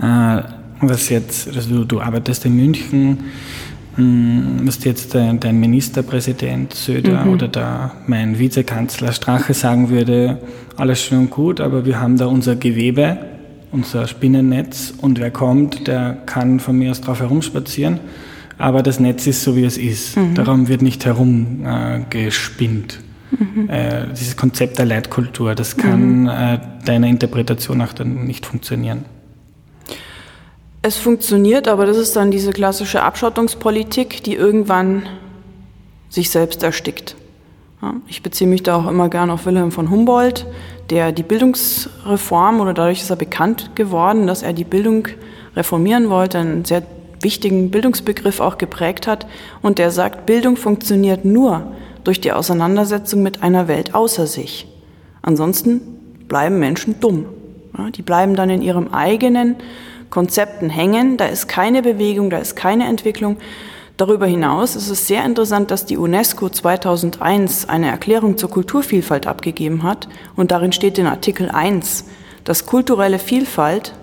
Äh, 0.00 0.42
was 0.80 1.08
jetzt, 1.08 1.48
also 1.54 1.84
du 1.84 2.00
arbeitest 2.00 2.46
in 2.46 2.56
München, 2.56 3.18
hm, 3.96 4.60
was 4.64 4.84
jetzt 4.84 5.14
dein 5.14 5.60
Ministerpräsident 5.60 6.74
Söder 6.74 7.24
mhm. 7.24 7.32
oder 7.32 7.48
da 7.48 7.92
mein 8.06 8.38
Vizekanzler 8.38 9.12
Strache 9.12 9.54
sagen 9.54 9.90
würde, 9.90 10.38
alles 10.76 11.02
schön 11.02 11.18
und 11.18 11.30
gut, 11.30 11.60
aber 11.60 11.84
wir 11.84 12.00
haben 12.00 12.16
da 12.16 12.26
unser 12.26 12.56
Gewebe, 12.56 13.18
unser 13.72 14.06
Spinnennetz 14.06 14.94
und 15.00 15.18
wer 15.18 15.30
kommt, 15.30 15.86
der 15.86 16.18
kann 16.26 16.60
von 16.60 16.76
mir 16.78 16.90
aus 16.90 17.00
drauf 17.00 17.20
herumspazieren, 17.20 18.00
aber 18.58 18.82
das 18.82 19.00
Netz 19.00 19.26
ist 19.26 19.42
so, 19.42 19.56
wie 19.56 19.64
es 19.64 19.76
ist. 19.78 20.16
Mhm. 20.16 20.34
Darum 20.34 20.68
wird 20.68 20.82
nicht 20.82 21.04
herumgespinnt. 21.04 23.00
Äh, 23.32 23.44
mhm. 23.44 23.68
äh, 23.68 24.06
dieses 24.12 24.36
Konzept 24.36 24.78
der 24.78 24.86
Leitkultur, 24.86 25.54
das 25.54 25.76
kann 25.76 26.22
mhm. 26.22 26.28
äh, 26.28 26.58
deiner 26.84 27.06
Interpretation 27.06 27.78
nach 27.78 27.92
dann 27.92 28.26
nicht 28.26 28.46
funktionieren. 28.46 29.04
Es 30.82 30.96
funktioniert, 30.96 31.68
aber 31.68 31.84
das 31.84 31.98
ist 31.98 32.16
dann 32.16 32.30
diese 32.30 32.52
klassische 32.52 33.02
Abschottungspolitik, 33.02 34.22
die 34.24 34.34
irgendwann 34.34 35.02
sich 36.08 36.30
selbst 36.30 36.62
erstickt. 36.62 37.16
Ich 38.06 38.22
beziehe 38.22 38.48
mich 38.48 38.62
da 38.62 38.76
auch 38.76 38.88
immer 38.88 39.10
gern 39.10 39.30
auf 39.30 39.44
Wilhelm 39.44 39.72
von 39.72 39.90
Humboldt, 39.90 40.46
der 40.88 41.12
die 41.12 41.22
Bildungsreform 41.22 42.60
oder 42.60 42.72
dadurch 42.72 43.02
ist 43.02 43.10
er 43.10 43.16
bekannt 43.16 43.76
geworden, 43.76 44.26
dass 44.26 44.42
er 44.42 44.54
die 44.54 44.64
Bildung 44.64 45.08
reformieren 45.54 46.08
wollte, 46.08 46.38
einen 46.38 46.64
sehr 46.64 46.82
wichtigen 47.20 47.70
Bildungsbegriff 47.70 48.40
auch 48.40 48.56
geprägt 48.56 49.06
hat 49.06 49.26
und 49.60 49.78
der 49.78 49.90
sagt, 49.90 50.24
Bildung 50.24 50.56
funktioniert 50.56 51.26
nur 51.26 51.72
durch 52.04 52.22
die 52.22 52.32
Auseinandersetzung 52.32 53.22
mit 53.22 53.42
einer 53.42 53.68
Welt 53.68 53.94
außer 53.94 54.26
sich. 54.26 54.66
Ansonsten 55.20 55.82
bleiben 56.26 56.58
Menschen 56.58 57.00
dumm. 57.00 57.26
Die 57.94 58.02
bleiben 58.02 58.34
dann 58.34 58.48
in 58.50 58.62
ihrem 58.62 58.88
eigenen 58.88 59.56
Konzepten 60.10 60.68
hängen. 60.68 61.16
Da 61.16 61.26
ist 61.26 61.48
keine 61.48 61.82
Bewegung, 61.82 62.30
da 62.30 62.38
ist 62.38 62.56
keine 62.56 62.86
Entwicklung. 62.86 63.38
Darüber 63.96 64.26
hinaus 64.26 64.76
ist 64.76 64.88
es 64.88 65.06
sehr 65.06 65.24
interessant, 65.24 65.70
dass 65.70 65.84
die 65.84 65.98
UNESCO 65.98 66.48
2001 66.48 67.68
eine 67.68 67.88
Erklärung 67.88 68.38
zur 68.38 68.50
Kulturvielfalt 68.50 69.26
abgegeben 69.26 69.82
hat 69.82 70.08
und 70.36 70.50
darin 70.50 70.72
steht 70.72 70.98
in 70.98 71.06
Artikel 71.06 71.50
1, 71.50 72.06
dass 72.44 72.64
kulturelle 72.64 73.18
Vielfalt 73.18 73.94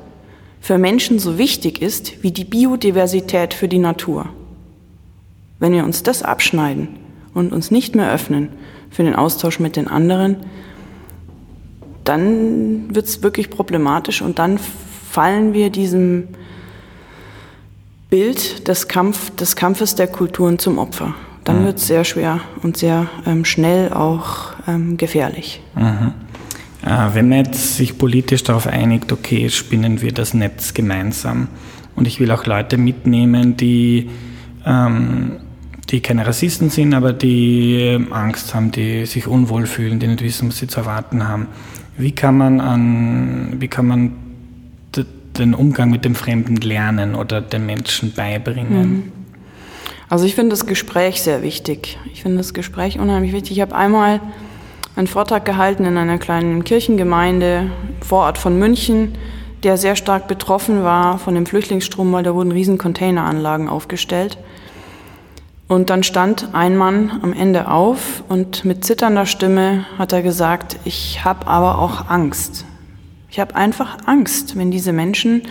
für 0.62 0.78
Menschen 0.78 1.18
so 1.18 1.38
wichtig 1.38 1.82
ist 1.82 2.22
wie 2.24 2.32
die 2.32 2.44
Biodiversität 2.44 3.54
für 3.56 3.68
die 3.68 3.80
Natur. 3.80 4.28
Wenn 5.60 5.74
wir 5.74 5.84
uns 5.84 6.04
das 6.04 6.22
abschneiden 6.22 6.90
und 7.34 7.52
uns 7.52 7.72
nicht 7.72 7.96
mehr 7.96 8.12
öffnen 8.12 8.50
für 8.92 9.04
den 9.04 9.16
Austausch 9.16 9.60
mit 9.60 9.76
den 9.76 9.88
anderen, 9.88 10.38
dann 12.04 12.94
wird 12.94 13.08
es 13.08 13.24
wirklich 13.24 13.50
problematisch 13.50 14.22
und 14.22 14.38
dann 14.38 14.60
fallen 15.18 15.56
wir 15.56 15.72
diesem 15.72 16.28
Bild 18.12 18.68
des, 18.68 18.88
Kampf, 18.88 19.36
des 19.36 19.56
Kampfes 19.56 19.96
der 19.96 20.06
Kulturen 20.06 20.60
zum 20.60 20.78
Opfer. 20.78 21.16
Dann 21.44 21.62
mhm. 21.62 21.66
wird 21.66 21.78
es 21.78 21.88
sehr 21.88 22.04
schwer 22.04 22.42
und 22.62 22.78
sehr 22.78 23.08
ähm, 23.26 23.44
schnell 23.44 23.92
auch 23.92 24.52
ähm, 24.68 24.96
gefährlich. 24.96 25.60
Mhm. 25.74 26.14
Äh, 26.86 27.16
wenn 27.16 27.30
man 27.30 27.46
jetzt 27.46 27.78
sich 27.78 27.98
politisch 27.98 28.44
darauf 28.44 28.68
einigt, 28.68 29.12
okay, 29.12 29.50
spinnen 29.50 30.04
wir 30.04 30.12
das 30.12 30.36
Netz 30.36 30.76
gemeinsam 30.76 31.48
und 31.96 32.08
ich 32.08 32.20
will 32.20 32.30
auch 32.30 32.46
Leute 32.46 32.78
mitnehmen, 32.78 33.58
die, 33.58 34.12
ähm, 34.68 35.38
die 35.90 36.02
keine 36.02 36.28
Rassisten 36.28 36.70
sind, 36.70 36.94
aber 36.94 37.12
die 37.12 37.74
ähm, 37.80 38.14
Angst 38.14 38.54
haben, 38.54 38.72
die 38.72 39.08
sich 39.08 39.26
unwohl 39.26 39.66
fühlen, 39.66 39.98
die 39.98 40.06
nicht 40.06 40.22
wissen, 40.22 40.50
was 40.50 40.60
sie 40.60 40.68
zu 40.68 40.82
erwarten 40.82 41.28
haben. 41.28 41.48
Wie 41.98 42.12
kann 42.12 42.38
man, 42.38 42.62
an, 42.62 43.56
wie 43.60 43.68
kann 43.68 43.88
man 43.88 44.27
den 45.40 45.54
Umgang 45.54 45.90
mit 45.90 46.06
dem 46.06 46.16
Fremden 46.16 46.58
lernen 46.58 47.16
oder 47.16 47.42
den 47.42 47.66
Menschen 47.66 48.14
beibringen? 48.14 48.82
Mhm. 48.82 49.12
Also 50.10 50.26
ich 50.26 50.36
finde 50.36 50.52
das 50.52 50.66
Gespräch 50.66 51.22
sehr 51.22 51.42
wichtig. 51.42 51.98
Ich 52.14 52.22
finde 52.22 52.38
das 52.38 52.54
Gespräch 52.54 53.00
unheimlich 53.00 53.34
wichtig. 53.34 53.54
Ich 53.54 53.62
habe 53.62 53.76
einmal 53.76 54.22
einen 54.96 55.08
Vortrag 55.08 55.46
gehalten 55.46 55.86
in 55.86 55.98
einer 55.98 56.18
kleinen 56.18 56.64
Kirchengemeinde 56.64 57.70
vor 58.02 58.24
Ort 58.24 58.38
von 58.38 58.58
München, 58.58 59.16
der 59.64 59.78
sehr 59.78 59.96
stark 59.96 60.28
betroffen 60.28 60.84
war 60.84 61.20
von 61.20 61.36
dem 61.36 61.46
Flüchtlingsstrom, 61.46 62.12
weil 62.14 62.24
da 62.24 62.34
wurden 62.34 62.52
riesen 62.52 62.78
Containeranlagen 62.78 63.68
aufgestellt. 63.68 64.38
Und 65.68 65.90
dann 65.90 66.04
stand 66.04 66.50
ein 66.54 66.78
Mann 66.78 67.20
am 67.22 67.34
Ende 67.34 67.70
auf 67.70 68.24
und 68.30 68.64
mit 68.64 68.86
zitternder 68.86 69.26
Stimme 69.26 69.86
hat 69.98 70.14
er 70.14 70.22
gesagt, 70.22 70.78
ich 70.86 71.26
habe 71.26 71.48
aber 71.48 71.80
auch 71.80 72.08
Angst. 72.10 72.66
Ich 73.30 73.40
habe 73.40 73.56
einfach 73.56 73.98
Angst, 74.06 74.58
wenn 74.58 74.72
diese 74.72 74.94
Menschen, 74.94 75.44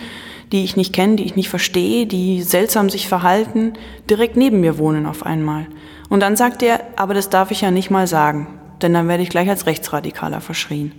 die 0.51 0.63
ich 0.63 0.75
nicht 0.75 0.93
kenne, 0.93 1.17
die 1.17 1.25
ich 1.25 1.35
nicht 1.35 1.49
verstehe, 1.49 2.05
die 2.05 2.41
seltsam 2.41 2.89
sich 2.89 3.07
verhalten, 3.07 3.73
direkt 4.09 4.37
neben 4.37 4.61
mir 4.61 4.77
wohnen 4.77 5.05
auf 5.05 5.25
einmal. 5.25 5.67
Und 6.09 6.21
dann 6.21 6.35
sagt 6.35 6.63
er, 6.63 6.81
aber 6.95 7.13
das 7.13 7.29
darf 7.29 7.51
ich 7.51 7.61
ja 7.61 7.71
nicht 7.71 7.89
mal 7.89 8.07
sagen, 8.07 8.47
denn 8.81 8.93
dann 8.93 9.07
werde 9.07 9.23
ich 9.23 9.29
gleich 9.29 9.49
als 9.49 9.65
Rechtsradikaler 9.65 10.41
verschrien. 10.41 10.93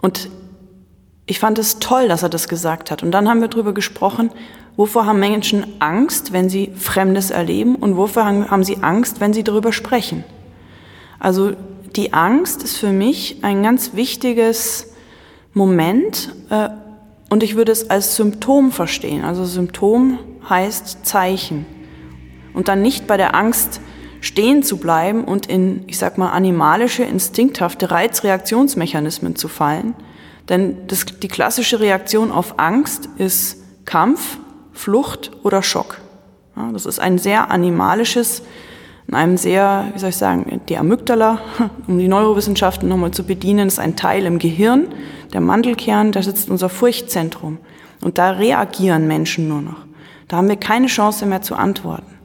Und 0.00 0.30
ich 1.26 1.38
fand 1.38 1.58
es 1.58 1.78
toll, 1.78 2.08
dass 2.08 2.22
er 2.22 2.28
das 2.28 2.48
gesagt 2.48 2.90
hat. 2.90 3.02
Und 3.02 3.10
dann 3.12 3.28
haben 3.28 3.40
wir 3.40 3.48
darüber 3.48 3.72
gesprochen, 3.72 4.30
wovor 4.76 5.06
haben 5.06 5.20
Menschen 5.20 5.80
Angst, 5.80 6.32
wenn 6.32 6.48
sie 6.48 6.72
Fremdes 6.76 7.30
erleben 7.30 7.76
und 7.76 7.96
wovor 7.96 8.24
haben 8.24 8.64
sie 8.64 8.82
Angst, 8.82 9.20
wenn 9.20 9.32
sie 9.32 9.44
darüber 9.44 9.72
sprechen. 9.72 10.24
Also 11.18 11.52
die 11.96 12.12
Angst 12.12 12.62
ist 12.62 12.76
für 12.76 12.92
mich 12.92 13.38
ein 13.42 13.62
ganz 13.62 13.94
wichtiges 13.94 14.93
Moment 15.54 16.34
äh, 16.50 16.68
und 17.30 17.42
ich 17.42 17.56
würde 17.56 17.72
es 17.72 17.90
als 17.90 18.16
Symptom 18.16 18.70
verstehen. 18.70 19.24
Also 19.24 19.44
Symptom 19.44 20.18
heißt 20.48 21.04
Zeichen. 21.04 21.66
Und 22.52 22.68
dann 22.68 22.82
nicht 22.82 23.06
bei 23.06 23.16
der 23.16 23.34
Angst 23.34 23.80
stehen 24.20 24.62
zu 24.62 24.76
bleiben 24.76 25.24
und 25.24 25.46
in, 25.46 25.82
ich 25.86 25.98
sag 25.98 26.16
mal, 26.16 26.30
animalische, 26.30 27.02
instinkthafte 27.02 27.90
Reizreaktionsmechanismen 27.90 29.36
zu 29.36 29.48
fallen, 29.48 29.94
denn 30.48 30.86
das, 30.86 31.06
die 31.06 31.28
klassische 31.28 31.80
Reaktion 31.80 32.30
auf 32.30 32.58
Angst 32.58 33.08
ist 33.18 33.58
Kampf, 33.84 34.38
Flucht 34.72 35.32
oder 35.42 35.62
Schock. 35.62 36.00
Ja, 36.56 36.70
das 36.72 36.86
ist 36.86 37.00
ein 37.00 37.18
sehr 37.18 37.50
animalisches, 37.50 38.42
in 39.06 39.14
einem 39.14 39.36
sehr, 39.36 39.90
wie 39.92 39.98
soll 39.98 40.10
ich 40.10 40.16
sagen, 40.16 40.60
die 40.68 40.76
Amygdala, 40.76 41.40
um 41.86 41.98
die 41.98 42.08
Neurowissenschaften 42.08 42.88
nochmal 42.88 43.10
zu 43.10 43.24
bedienen, 43.24 43.68
ist 43.68 43.78
ein 43.78 43.96
Teil 43.96 44.24
im 44.26 44.38
Gehirn, 44.38 44.88
der 45.32 45.40
Mandelkern, 45.40 46.12
da 46.12 46.22
sitzt 46.22 46.48
unser 46.48 46.68
Furchtzentrum. 46.68 47.58
Und 48.00 48.18
da 48.18 48.32
reagieren 48.32 49.06
Menschen 49.06 49.48
nur 49.48 49.62
noch. 49.62 49.86
Da 50.28 50.36
haben 50.36 50.48
wir 50.48 50.56
keine 50.56 50.88
Chance 50.88 51.26
mehr 51.26 51.42
zu 51.42 51.54
antworten. 51.54 52.18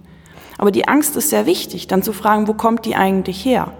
Aber 0.57 0.71
die 0.71 0.87
Angst 0.87 1.15
ist 1.15 1.29
sehr 1.29 1.45
wichtig, 1.45 1.87
dann 1.87 2.03
zu 2.03 2.11
fragen, 2.11 2.47
wo 2.47 2.53
kommt 2.53 2.85
die 2.85 2.95
eigentlich 2.95 3.45
her? 3.45 3.71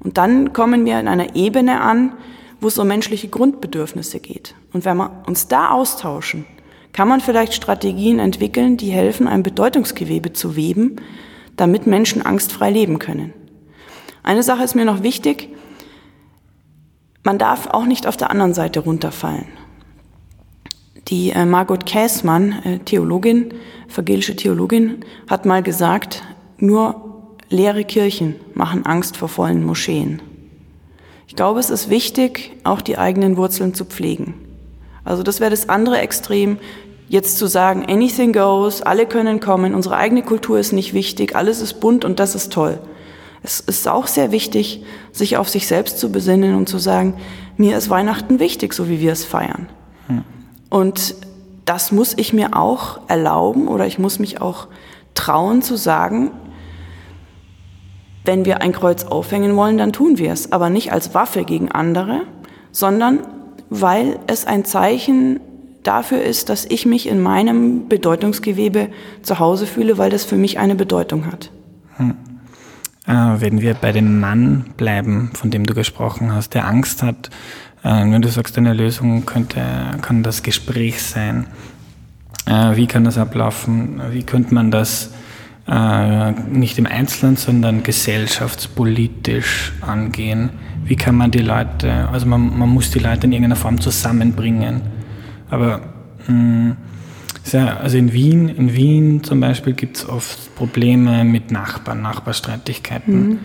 Und 0.00 0.16
dann 0.16 0.52
kommen 0.52 0.86
wir 0.86 0.98
in 0.98 1.08
einer 1.08 1.36
Ebene 1.36 1.80
an, 1.80 2.12
wo 2.60 2.68
es 2.68 2.78
um 2.78 2.88
menschliche 2.88 3.28
Grundbedürfnisse 3.28 4.20
geht. 4.20 4.54
Und 4.72 4.84
wenn 4.84 4.96
wir 4.96 5.22
uns 5.26 5.48
da 5.48 5.70
austauschen, 5.70 6.46
kann 6.92 7.08
man 7.08 7.20
vielleicht 7.20 7.54
Strategien 7.54 8.18
entwickeln, 8.18 8.76
die 8.76 8.90
helfen, 8.90 9.28
ein 9.28 9.42
Bedeutungsgewebe 9.42 10.32
zu 10.32 10.56
weben, 10.56 10.96
damit 11.58 11.86
Menschen 11.86 12.24
angstfrei 12.24 12.70
leben 12.70 12.98
können. 12.98 13.34
Eine 14.22 14.42
Sache 14.42 14.64
ist 14.64 14.74
mir 14.74 14.84
noch 14.84 15.02
wichtig. 15.02 15.50
Man 17.24 17.38
darf 17.38 17.66
auch 17.66 17.84
nicht 17.84 18.06
auf 18.06 18.16
der 18.16 18.30
anderen 18.30 18.54
Seite 18.54 18.80
runterfallen. 18.80 19.46
Die 21.08 21.30
äh, 21.30 21.44
Margot 21.46 21.86
Käßmann, 21.86 22.52
äh, 22.64 22.78
Theologin, 22.80 23.54
evangelische 23.90 24.36
Theologin, 24.36 25.04
hat 25.28 25.46
mal 25.46 25.62
gesagt, 25.62 26.22
nur 26.58 27.36
leere 27.48 27.84
Kirchen 27.84 28.36
machen 28.54 28.84
Angst 28.84 29.16
vor 29.16 29.28
vollen 29.28 29.64
Moscheen. 29.64 30.20
Ich 31.26 31.36
glaube, 31.36 31.60
es 31.60 31.70
ist 31.70 31.90
wichtig, 31.90 32.52
auch 32.64 32.80
die 32.80 32.98
eigenen 32.98 33.36
Wurzeln 33.36 33.74
zu 33.74 33.84
pflegen. 33.84 34.34
Also 35.04 35.22
das 35.22 35.40
wäre 35.40 35.50
das 35.50 35.68
andere 35.68 35.98
Extrem, 35.98 36.58
jetzt 37.08 37.38
zu 37.38 37.46
sagen, 37.46 37.84
anything 37.88 38.32
goes, 38.32 38.82
alle 38.82 39.06
können 39.06 39.40
kommen, 39.40 39.74
unsere 39.74 39.96
eigene 39.96 40.22
Kultur 40.22 40.58
ist 40.58 40.72
nicht 40.72 40.94
wichtig, 40.94 41.34
alles 41.34 41.60
ist 41.60 41.80
bunt 41.80 42.04
und 42.04 42.20
das 42.20 42.34
ist 42.34 42.52
toll. 42.52 42.78
Es 43.42 43.60
ist 43.60 43.86
auch 43.88 44.06
sehr 44.06 44.32
wichtig, 44.32 44.84
sich 45.12 45.36
auf 45.36 45.48
sich 45.48 45.66
selbst 45.66 45.98
zu 45.98 46.10
besinnen 46.10 46.54
und 46.54 46.68
zu 46.68 46.78
sagen, 46.78 47.14
mir 47.56 47.76
ist 47.76 47.88
Weihnachten 47.88 48.40
wichtig, 48.40 48.74
so 48.74 48.88
wie 48.88 49.00
wir 49.00 49.12
es 49.12 49.24
feiern. 49.24 49.68
Hm. 50.08 50.24
Und 50.70 51.14
das 51.64 51.92
muss 51.92 52.14
ich 52.16 52.32
mir 52.32 52.56
auch 52.56 53.00
erlauben 53.08 53.68
oder 53.68 53.86
ich 53.86 53.98
muss 53.98 54.18
mich 54.18 54.40
auch 54.40 54.68
trauen 55.14 55.62
zu 55.62 55.76
sagen, 55.76 56.30
wenn 58.24 58.44
wir 58.44 58.60
ein 58.60 58.72
Kreuz 58.72 59.04
aufhängen 59.04 59.56
wollen, 59.56 59.78
dann 59.78 59.92
tun 59.92 60.18
wir 60.18 60.32
es, 60.32 60.52
aber 60.52 60.70
nicht 60.70 60.92
als 60.92 61.14
Waffe 61.14 61.44
gegen 61.44 61.70
andere, 61.70 62.22
sondern 62.72 63.20
weil 63.70 64.18
es 64.26 64.46
ein 64.46 64.64
Zeichen 64.64 65.40
dafür 65.82 66.22
ist, 66.22 66.48
dass 66.48 66.64
ich 66.64 66.86
mich 66.86 67.08
in 67.08 67.20
meinem 67.20 67.88
Bedeutungsgewebe 67.88 68.88
zu 69.22 69.38
Hause 69.38 69.66
fühle, 69.66 69.98
weil 69.98 70.10
das 70.10 70.24
für 70.24 70.36
mich 70.36 70.58
eine 70.58 70.74
Bedeutung 70.74 71.26
hat. 71.26 71.50
Hm. 71.96 72.14
Äh, 73.06 73.40
wenn 73.40 73.60
wir 73.60 73.74
bei 73.74 73.92
dem 73.92 74.20
Mann 74.20 74.66
bleiben, 74.76 75.30
von 75.34 75.50
dem 75.50 75.64
du 75.64 75.74
gesprochen 75.74 76.32
hast, 76.32 76.54
der 76.54 76.66
Angst 76.66 77.02
hat, 77.02 77.30
äh, 77.82 77.88
wenn 77.88 78.22
du 78.22 78.28
sagst, 78.28 78.58
eine 78.58 78.74
Lösung 78.74 79.24
könnte, 79.26 79.62
kann 80.02 80.22
das 80.22 80.42
Gespräch 80.42 81.02
sein. 81.02 81.46
Äh, 82.46 82.76
wie 82.76 82.86
kann 82.86 83.04
das 83.04 83.18
ablaufen? 83.18 84.00
Wie 84.10 84.22
könnte 84.22 84.54
man 84.54 84.70
das 84.70 85.10
äh, 85.68 86.30
nicht 86.32 86.78
im 86.78 86.86
Einzelnen, 86.86 87.36
sondern 87.36 87.82
gesellschaftspolitisch 87.82 89.72
angehen. 89.82 90.50
Wie 90.84 90.96
kann 90.96 91.14
man 91.14 91.30
die 91.30 91.40
Leute, 91.40 92.08
also 92.10 92.24
man, 92.24 92.58
man 92.58 92.70
muss 92.70 92.90
die 92.90 93.00
Leute 93.00 93.26
in 93.26 93.32
irgendeiner 93.32 93.56
Form 93.56 93.78
zusammenbringen. 93.78 94.80
Aber 95.50 95.80
mh, 96.26 96.28
hm, 96.28 96.76
ja, 97.52 97.78
also 97.78 97.96
in 97.96 98.12
Wien, 98.12 98.48
in 98.48 98.74
Wien 98.74 99.24
zum 99.24 99.40
Beispiel 99.40 99.72
gibt 99.72 99.96
es 99.96 100.08
oft 100.08 100.54
Probleme 100.54 101.24
mit 101.24 101.50
Nachbarn, 101.50 102.02
Nachbarstreitigkeiten. 102.02 103.28
Mhm 103.28 103.38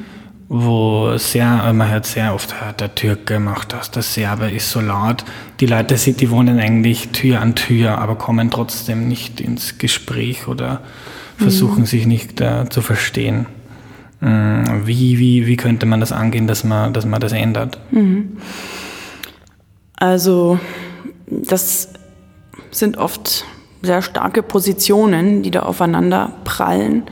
wo 0.55 1.17
sehr, 1.17 1.73
man 1.73 1.89
hört 1.89 2.05
sehr 2.05 2.33
oft, 2.33 2.53
der 2.79 2.93
Türke 2.93 3.39
macht 3.39 3.73
das, 3.73 3.89
der 3.89 4.03
Serbe 4.03 4.51
ist 4.51 4.69
so 4.69 4.81
laut. 4.81 5.25
Die 5.59 5.65
Leute, 5.65 5.95
die 5.95 6.29
wohnen 6.29 6.59
eigentlich 6.59 7.09
Tür 7.09 7.41
an 7.41 7.55
Tür, 7.55 7.97
aber 7.97 8.15
kommen 8.15 8.51
trotzdem 8.51 9.07
nicht 9.07 9.41
ins 9.41 9.79
Gespräch 9.79 10.47
oder 10.47 10.81
versuchen 11.37 11.81
mhm. 11.81 11.85
sich 11.87 12.05
nicht 12.05 12.39
äh, 12.39 12.69
zu 12.69 12.83
verstehen. 12.83 13.47
Mhm. 14.19 14.83
Wie, 14.85 15.17
wie, 15.17 15.47
wie 15.47 15.57
könnte 15.57 15.87
man 15.87 15.99
das 15.99 16.11
angehen, 16.11 16.45
dass 16.45 16.63
man, 16.63 16.93
dass 16.93 17.05
man 17.07 17.19
das 17.19 17.31
ändert? 17.31 17.79
Mhm. 17.89 18.37
Also 19.95 20.59
das 21.25 21.92
sind 22.73 22.97
oft 22.97 23.45
sehr 23.81 24.01
starke 24.01 24.43
Positionen, 24.43 25.43
die 25.43 25.51
da 25.51 25.61
aufeinander 25.61 26.33
prallen. 26.43 27.03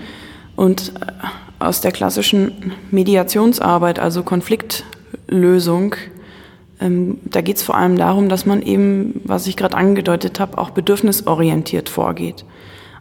Und 0.55 0.93
äh, 0.99 1.63
aus 1.63 1.81
der 1.81 1.91
klassischen 1.91 2.73
Mediationsarbeit, 2.91 3.99
also 3.99 4.23
Konfliktlösung, 4.23 5.95
ähm, 6.79 7.19
da 7.23 7.41
geht 7.41 7.57
es 7.57 7.63
vor 7.63 7.75
allem 7.75 7.97
darum, 7.97 8.27
dass 8.29 8.45
man 8.45 8.61
eben, 8.61 9.21
was 9.23 9.47
ich 9.47 9.55
gerade 9.55 9.77
angedeutet 9.77 10.39
habe, 10.39 10.57
auch 10.57 10.71
bedürfnisorientiert 10.71 11.89
vorgeht. 11.89 12.43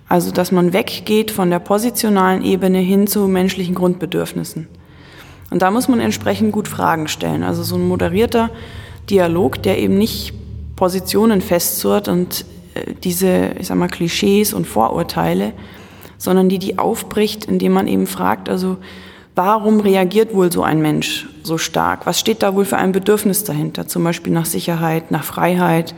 Also 0.09 0.33
dass 0.33 0.53
man 0.53 0.73
weggeht 0.73 1.31
von 1.31 1.51
der 1.51 1.61
positionalen 1.61 2.45
Ebene 2.45 2.79
hin 2.79 3.07
zu 3.07 3.29
menschlichen 3.29 3.75
Grundbedürfnissen. 3.75 4.69
Und 5.51 5.63
da 5.63 5.71
muss 5.71 5.89
man 5.89 6.01
entsprechend 6.01 6.53
gut 6.53 6.69
Fragen 6.69 7.09
stellen. 7.09 7.43
Also 7.43 7.63
so 7.63 7.77
ein 7.77 7.89
moderierter 7.89 8.51
Dialog, 9.09 9.63
der 9.63 9.79
eben 9.79 9.99
nicht 9.99 10.35
Positionen 10.81 11.43
festzurrt 11.43 12.09
und 12.09 12.47
äh, 12.73 12.95
diese, 13.05 13.51
ich 13.59 13.67
sag 13.67 13.77
mal, 13.77 13.89
Klischees 13.89 14.55
und 14.55 14.67
Vorurteile, 14.67 15.53
sondern 16.17 16.49
die 16.49 16.59
die 16.59 16.79
aufbricht, 16.79 17.45
indem 17.45 17.73
man 17.73 17.87
eben 17.87 18.07
fragt, 18.07 18.49
also 18.49 18.79
warum 19.35 19.81
reagiert 19.81 20.35
wohl 20.35 20.51
so 20.51 20.63
ein 20.63 20.81
Mensch 20.81 21.29
so 21.43 21.59
stark? 21.59 22.07
Was 22.07 22.19
steht 22.19 22.43
da 22.43 22.55
wohl 22.55 22.65
für 22.65 22.79
ein 22.79 22.93
Bedürfnis 22.93 23.45
dahinter? 23.45 23.89
Zum 23.89 24.05
Beispiel 24.05 24.33
nach 24.33 24.47
Sicherheit, 24.47 25.11
nach 25.11 25.23
Freiheit, 25.23 25.95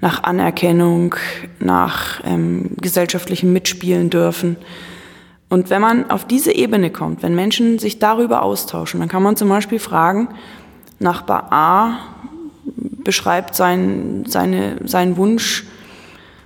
nach 0.00 0.22
Anerkennung, 0.22 1.14
nach 1.60 2.22
ähm, 2.24 2.70
gesellschaftlichem 2.80 3.52
Mitspielen 3.52 4.08
dürfen. 4.08 4.56
Und 5.50 5.68
wenn 5.68 5.82
man 5.82 6.10
auf 6.10 6.26
diese 6.26 6.54
Ebene 6.54 6.88
kommt, 6.90 7.22
wenn 7.22 7.34
Menschen 7.34 7.78
sich 7.78 7.98
darüber 7.98 8.42
austauschen, 8.42 9.00
dann 9.00 9.10
kann 9.10 9.22
man 9.22 9.36
zum 9.36 9.50
Beispiel 9.50 9.78
fragen, 9.78 10.28
Nachbar 11.00 11.52
A 11.52 11.98
beschreibt 13.08 13.54
sein, 13.54 14.24
seine, 14.28 14.76
seinen 14.84 15.16
Wunsch, 15.16 15.64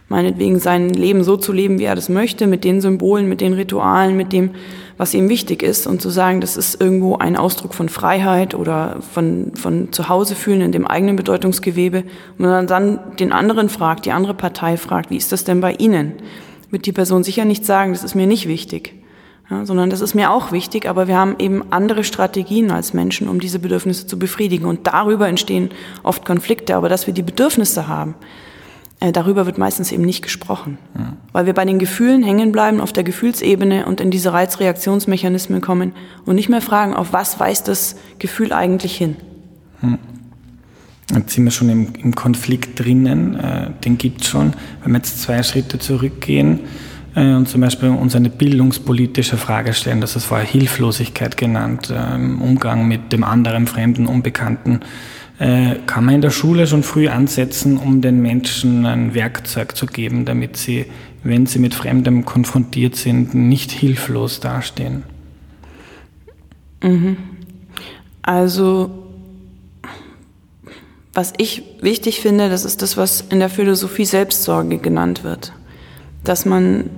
meinetwegen 0.09 0.61
sein 0.61 0.90
Leben 0.90 1.25
so 1.25 1.37
zu 1.37 1.53
leben, 1.53 1.81
wie 1.81 1.87
er 1.87 1.96
das 1.96 2.09
möchte, 2.09 2.46
mit 2.46 2.62
den 2.62 2.81
Symbolen, 2.81 3.29
mit 3.29 3.40
den 3.40 3.53
Ritualen, 3.53 4.16
mit 4.16 4.33
dem, 4.33 4.51
was 4.96 5.12
ihm 5.12 5.29
wichtig 5.29 5.64
ist 5.64 5.88
und 5.88 6.01
zu 6.01 6.09
sagen, 6.09 6.40
das 6.40 6.57
ist 6.57 6.81
irgendwo 6.81 7.16
ein 7.16 7.37
Ausdruck 7.37 7.75
von 7.75 7.88
Freiheit 7.88 8.55
oder 8.55 9.01
von, 9.12 9.57
von 9.57 9.90
Zuhause 9.90 10.37
fühlen 10.37 10.61
in 10.61 10.70
dem 10.70 10.87
eigenen 10.87 11.16
Bedeutungsgewebe. 11.16 12.05
Und 12.38 12.46
man 12.46 12.68
dann 12.68 13.01
den 13.18 13.33
anderen 13.33 13.68
fragt, 13.68 14.07
die 14.07 14.12
andere 14.12 14.35
Partei 14.35 14.77
fragt, 14.77 15.11
wie 15.11 15.16
ist 15.16 15.33
das 15.33 15.42
denn 15.42 15.61
bei 15.61 15.72
Ihnen? 15.72 16.12
Wird 16.70 16.87
die 16.87 16.92
Person 16.92 17.25
sicher 17.25 17.44
nicht 17.44 17.66
sagen, 17.66 17.90
das 17.90 18.05
ist 18.05 18.14
mir 18.14 18.29
nicht 18.29 18.46
wichtig. 18.46 19.02
Ja, 19.53 19.67
sondern 19.67 19.91
das 19.91 20.01
ist 20.01 20.15
mir 20.15 20.31
auch 20.31 20.51
wichtig, 20.51 20.88
aber 20.88 21.09
wir 21.09 21.19
haben 21.19 21.35
eben 21.38 21.62
andere 21.71 22.05
Strategien 22.05 22.71
als 22.71 22.95
Menschen, 22.95 23.29
um 23.29 23.38
diese 23.38 23.59
Bedürfnisse 23.59 24.07
zu 24.07 24.19
befriedigen. 24.19 24.65
Und 24.65 24.87
darüber 24.87 25.29
entstehen 25.29 25.69
oft 26.03 26.25
Konflikte, 26.25 26.75
aber 26.75 26.88
dass 26.88 27.07
wir 27.07 27.12
die 27.12 27.23
Bedürfnisse 27.23 27.87
haben, 27.87 28.15
äh, 29.01 29.12
darüber 29.12 29.45
wird 29.45 29.59
meistens 29.59 29.93
eben 29.93 30.05
nicht 30.05 30.23
gesprochen. 30.23 30.79
Ja. 30.97 31.12
Weil 31.33 31.45
wir 31.45 31.53
bei 31.53 31.67
den 31.67 31.79
Gefühlen 31.79 32.23
hängen 32.23 32.51
bleiben, 32.51 32.81
auf 32.81 32.95
der 32.95 33.05
Gefühlsebene 33.05 33.85
und 33.85 34.01
in 34.01 34.11
diese 34.11 34.33
Reizreaktionsmechanismen 34.33 35.61
kommen 35.61 35.93
und 36.25 36.37
nicht 36.37 36.49
mehr 36.49 36.62
fragen, 36.62 36.95
auf 36.95 37.12
was 37.12 37.38
weist 37.38 37.69
das 37.69 37.97
Gefühl 38.19 38.55
eigentlich 38.55 38.97
hin. 38.97 39.17
Hm. 39.81 39.99
Jetzt 41.15 41.35
sind 41.35 41.45
wir 41.45 41.51
schon 41.51 41.69
im, 41.69 41.93
im 42.03 42.15
Konflikt 42.15 42.81
drinnen, 42.81 43.37
äh, 43.37 43.71
den 43.85 43.99
gibt 43.99 44.23
es 44.23 44.29
schon. 44.29 44.55
Wenn 44.83 44.93
wir 44.93 44.99
jetzt 44.99 45.21
zwei 45.21 45.43
Schritte 45.43 45.79
zurückgehen 45.79 46.61
und 47.14 47.48
zum 47.48 47.61
Beispiel 47.61 47.90
uns 47.90 48.16
eine 48.16 48.31
bildungspolitische 48.31 49.37
Frage 49.37 49.75
stellen, 49.75 50.01
das 50.01 50.16
ist 50.16 50.25
vorher 50.25 50.46
Hilflosigkeit 50.46 51.37
genannt, 51.37 51.90
äh, 51.90 52.14
im 52.14 52.40
Umgang 52.40 52.88
mit 52.88 53.12
dem 53.12 53.22
anderen, 53.22 53.66
Fremden, 53.66 54.07
Unbekannten, 54.07 54.81
äh, 55.38 55.77
kann 55.87 56.05
man 56.05 56.16
in 56.16 56.20
der 56.22 56.31
Schule 56.31 56.66
schon 56.66 56.83
früh 56.83 57.09
ansetzen, 57.09 57.77
um 57.77 58.01
den 58.01 58.22
Menschen 58.22 58.87
ein 58.87 59.14
Werkzeug 59.14 59.77
zu 59.77 59.87
geben, 59.87 60.25
damit 60.25 60.57
sie, 60.57 60.87
wenn 61.22 61.46
sie 61.46 61.59
mit 61.59 61.75
Fremdem 61.75 62.25
konfrontiert 62.25 62.96
sind, 62.96 63.35
nicht 63.35 63.70
hilflos 63.70 64.40
dastehen. 64.40 65.03
Mhm. 66.83 67.16
Also 68.22 69.03
was 71.14 71.35
ich 71.37 71.62
wichtig 71.83 72.20
finde, 72.20 72.48
das 72.48 72.64
ist 72.64 72.81
das, 72.81 72.96
was 72.96 73.22
in 73.29 73.38
der 73.38 73.51
Philosophie 73.51 74.07
Selbstsorge 74.07 74.79
genannt 74.79 75.25
wird. 75.25 75.53
Dass 76.25 76.46
man 76.46 76.88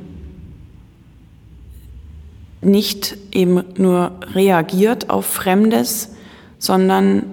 nicht 2.64 3.16
eben 3.32 3.64
nur 3.76 4.12
reagiert 4.34 5.10
auf 5.10 5.26
Fremdes, 5.26 6.10
sondern 6.58 7.24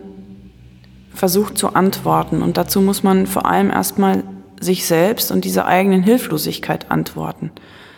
versucht 1.13 1.57
zu 1.57 1.73
antworten. 1.75 2.41
Und 2.41 2.57
dazu 2.57 2.81
muss 2.81 3.03
man 3.03 3.27
vor 3.27 3.45
allem 3.45 3.69
erstmal 3.69 4.23
sich 4.59 4.85
selbst 4.85 5.31
und 5.31 5.45
dieser 5.45 5.65
eigenen 5.65 6.03
Hilflosigkeit 6.03 6.91
antworten. 6.91 7.51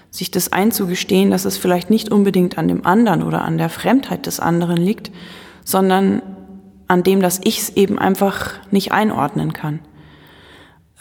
Sich 0.10 0.32
das 0.32 0.52
einzugestehen, 0.52 1.32
dass 1.32 1.46
es 1.46 1.58
vielleicht 1.58 1.90
nicht 1.90 2.12
unbedingt 2.12 2.58
an 2.58 2.68
dem 2.68 2.86
anderen 2.86 3.24
oder 3.24 3.44
an 3.44 3.58
der 3.58 3.70
Fremdheit 3.70 4.26
des 4.26 4.40
anderen 4.40 4.78
liegt, 4.78 5.12
sondern 5.66 6.22
an 6.88 7.04
dem, 7.04 7.22
dass 7.22 7.42
ich 7.44 7.60
es 7.60 7.70
eben 7.76 7.98
einfach 7.98 8.54
nicht 8.72 8.92
einordnen 8.92 9.54
kann. 9.54 9.80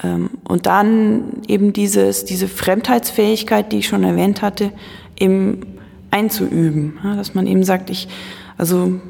Ähm, 0.03 0.31
und 0.45 0.67
dann 0.67 1.43
eben 1.47 1.73
dieses, 1.73 2.25
diese 2.25 2.49
Fremdheitsfähigkeit, 2.49 3.73
die 3.73 3.79
ich 3.79 3.89
schon 3.89 4.05
erwähnt 4.05 4.43
hatte, 4.43 4.73
eben 5.19 5.79
einzuüben. 6.13 6.99
Dass 7.03 7.35
man 7.35 7.49
eben 7.49 7.65
sagt, 7.65 7.91
ich, 7.91 8.07
also 8.57 9.01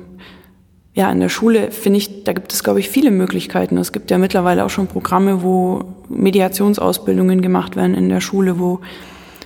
ja, 0.94 1.10
in 1.10 1.20
der 1.20 1.28
Schule 1.28 1.70
finde 1.70 1.98
ich, 1.98 2.24
da 2.24 2.32
gibt 2.32 2.52
es, 2.52 2.62
glaube 2.62 2.80
ich, 2.80 2.88
viele 2.88 3.10
Möglichkeiten. 3.10 3.78
Es 3.78 3.92
gibt 3.92 4.10
ja 4.10 4.18
mittlerweile 4.18 4.64
auch 4.64 4.70
schon 4.70 4.86
Programme, 4.86 5.42
wo 5.42 5.84
Mediationsausbildungen 6.08 7.40
gemacht 7.40 7.76
werden 7.76 7.94
in 7.94 8.08
der 8.08 8.20
Schule, 8.20 8.58
wo 8.58 8.80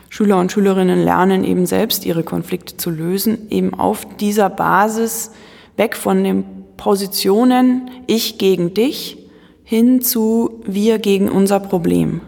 Schüler 0.08 0.38
und 0.38 0.50
Schülerinnen 0.50 1.02
lernen, 1.02 1.44
eben 1.44 1.66
selbst 1.66 2.04
ihre 2.06 2.22
Konflikte 2.22 2.76
zu 2.76 2.90
lösen, 2.90 3.50
eben 3.50 3.74
auf 3.74 4.06
dieser 4.16 4.50
Basis 4.50 5.32
weg 5.76 5.96
von 5.96 6.24
dem 6.24 6.44
Positionen 6.76 7.90
ich 8.06 8.38
gegen 8.38 8.74
dich 8.74 9.18
hin 9.62 10.00
zu 10.00 10.62
wir 10.64 10.98
gegen 10.98 11.28
unser 11.28 11.60
Problem. 11.60 12.20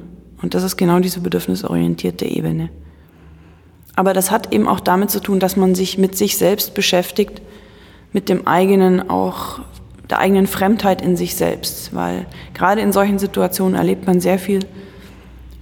Und 0.42 0.54
das 0.54 0.62
ist 0.62 0.76
genau 0.76 1.00
diese 1.00 1.20
bedürfnisorientierte 1.20 2.24
Ebene. 2.24 2.70
Aber 3.98 4.12
das 4.12 4.30
hat 4.30 4.52
eben 4.52 4.68
auch 4.68 4.78
damit 4.78 5.10
zu 5.10 5.18
tun, 5.18 5.40
dass 5.40 5.56
man 5.56 5.74
sich 5.74 5.98
mit 5.98 6.16
sich 6.16 6.38
selbst 6.38 6.72
beschäftigt, 6.72 7.42
mit 8.12 8.28
dem 8.28 8.46
eigenen 8.46 9.10
auch 9.10 9.58
der 10.08 10.20
eigenen 10.20 10.46
Fremdheit 10.46 11.02
in 11.02 11.16
sich 11.16 11.34
selbst, 11.34 11.92
weil 11.96 12.26
gerade 12.54 12.80
in 12.80 12.92
solchen 12.92 13.18
Situationen 13.18 13.74
erlebt 13.74 14.06
man 14.06 14.20
sehr 14.20 14.38
viel 14.38 14.60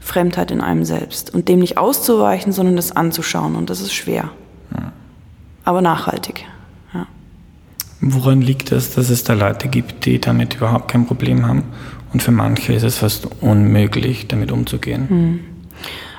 Fremdheit 0.01 0.51
in 0.51 0.61
einem 0.61 0.85
selbst 0.85 1.33
und 1.33 1.49
dem 1.49 1.61
nicht 1.61 1.79
auszuweichen, 1.79 2.53
sondern 2.53 2.77
das 2.77 2.93
anzuschauen 2.93 3.57
und 3.57 3.71
das 3.71 3.81
ist 3.81 3.95
schwer, 3.95 4.29
aber 5.65 5.81
nachhaltig. 5.81 6.45
Woran 8.03 8.43
liegt 8.43 8.71
es, 8.71 8.95
dass 8.95 9.09
es 9.09 9.25
da 9.25 9.33
Leute 9.33 9.69
gibt, 9.69 10.05
die 10.05 10.21
damit 10.21 10.57
überhaupt 10.57 10.89
kein 10.89 11.07
Problem 11.07 11.47
haben? 11.47 11.63
Und 12.13 12.23
für 12.23 12.33
manche 12.33 12.75
ist 12.75 12.83
es 12.83 12.99
fast 12.99 13.27
unmöglich, 13.41 14.29
damit 14.29 14.53
umzugehen. 14.53 15.09
Hm. 15.09 15.41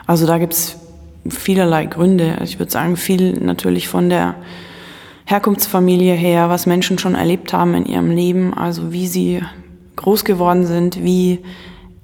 Also 0.08 0.26
da 0.26 0.40
gibt 0.40 0.54
es 0.54 0.78
vielerlei 1.28 1.86
Gründe. 1.86 2.38
Ich 2.44 2.60
würde 2.60 2.72
sagen, 2.72 2.98
viel 2.98 3.34
natürlich 3.34 3.88
von 3.88 4.10
der 4.10 4.36
Herkunftsfamilie 5.26 6.14
her, 6.14 6.50
was 6.50 6.66
Menschen 6.66 6.98
schon 6.98 7.16
erlebt 7.16 7.52
haben 7.52 7.74
in 7.74 7.86
ihrem 7.86 8.12
Leben, 8.12 8.54
also 8.54 8.94
wie 8.94 9.08
sie 9.08 9.42
groß 9.98 10.24
geworden 10.24 10.66
sind, 10.66 11.04
wie 11.04 11.40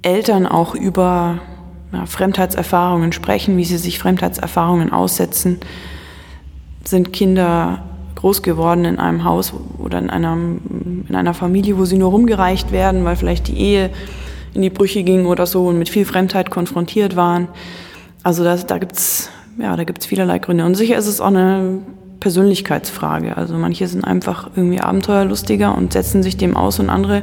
Eltern 0.02 0.46
auch 0.46 0.74
über 0.74 1.38
ja, 1.92 2.04
Fremdheitserfahrungen 2.04 3.12
sprechen, 3.12 3.56
wie 3.56 3.64
sie 3.64 3.78
sich 3.78 3.98
Fremdheitserfahrungen 3.98 4.92
aussetzen. 4.92 5.58
Sind 6.84 7.12
Kinder 7.14 7.84
groß 8.16 8.42
geworden 8.42 8.84
in 8.84 8.98
einem 8.98 9.24
Haus 9.24 9.54
oder 9.78 9.98
in 9.98 10.10
einer, 10.10 10.34
in 10.34 11.14
einer 11.14 11.34
Familie, 11.34 11.78
wo 11.78 11.86
sie 11.86 11.96
nur 11.96 12.10
rumgereicht 12.10 12.72
werden, 12.72 13.04
weil 13.04 13.16
vielleicht 13.16 13.48
die 13.48 13.58
Ehe 13.58 13.90
in 14.54 14.62
die 14.62 14.70
Brüche 14.70 15.02
ging 15.02 15.26
oder 15.26 15.46
so 15.46 15.66
und 15.66 15.78
mit 15.78 15.88
viel 15.88 16.04
Fremdheit 16.04 16.50
konfrontiert 16.50 17.16
waren. 17.16 17.48
Also 18.24 18.42
das, 18.42 18.66
da 18.66 18.78
gibt's 18.78 19.30
ja, 19.56 19.76
da 19.76 19.84
gibt's 19.84 20.06
vielerlei 20.06 20.40
Gründe. 20.40 20.64
Und 20.64 20.74
sicher 20.74 20.96
ist 20.96 21.06
es 21.06 21.20
auch 21.20 21.28
eine 21.28 21.78
Persönlichkeitsfrage. 22.18 23.36
Also 23.36 23.54
manche 23.54 23.86
sind 23.86 24.02
einfach 24.02 24.50
irgendwie 24.56 24.80
abenteuerlustiger 24.80 25.76
und 25.76 25.92
setzen 25.92 26.24
sich 26.24 26.36
dem 26.36 26.56
aus 26.56 26.80
und 26.80 26.90
andere 26.90 27.22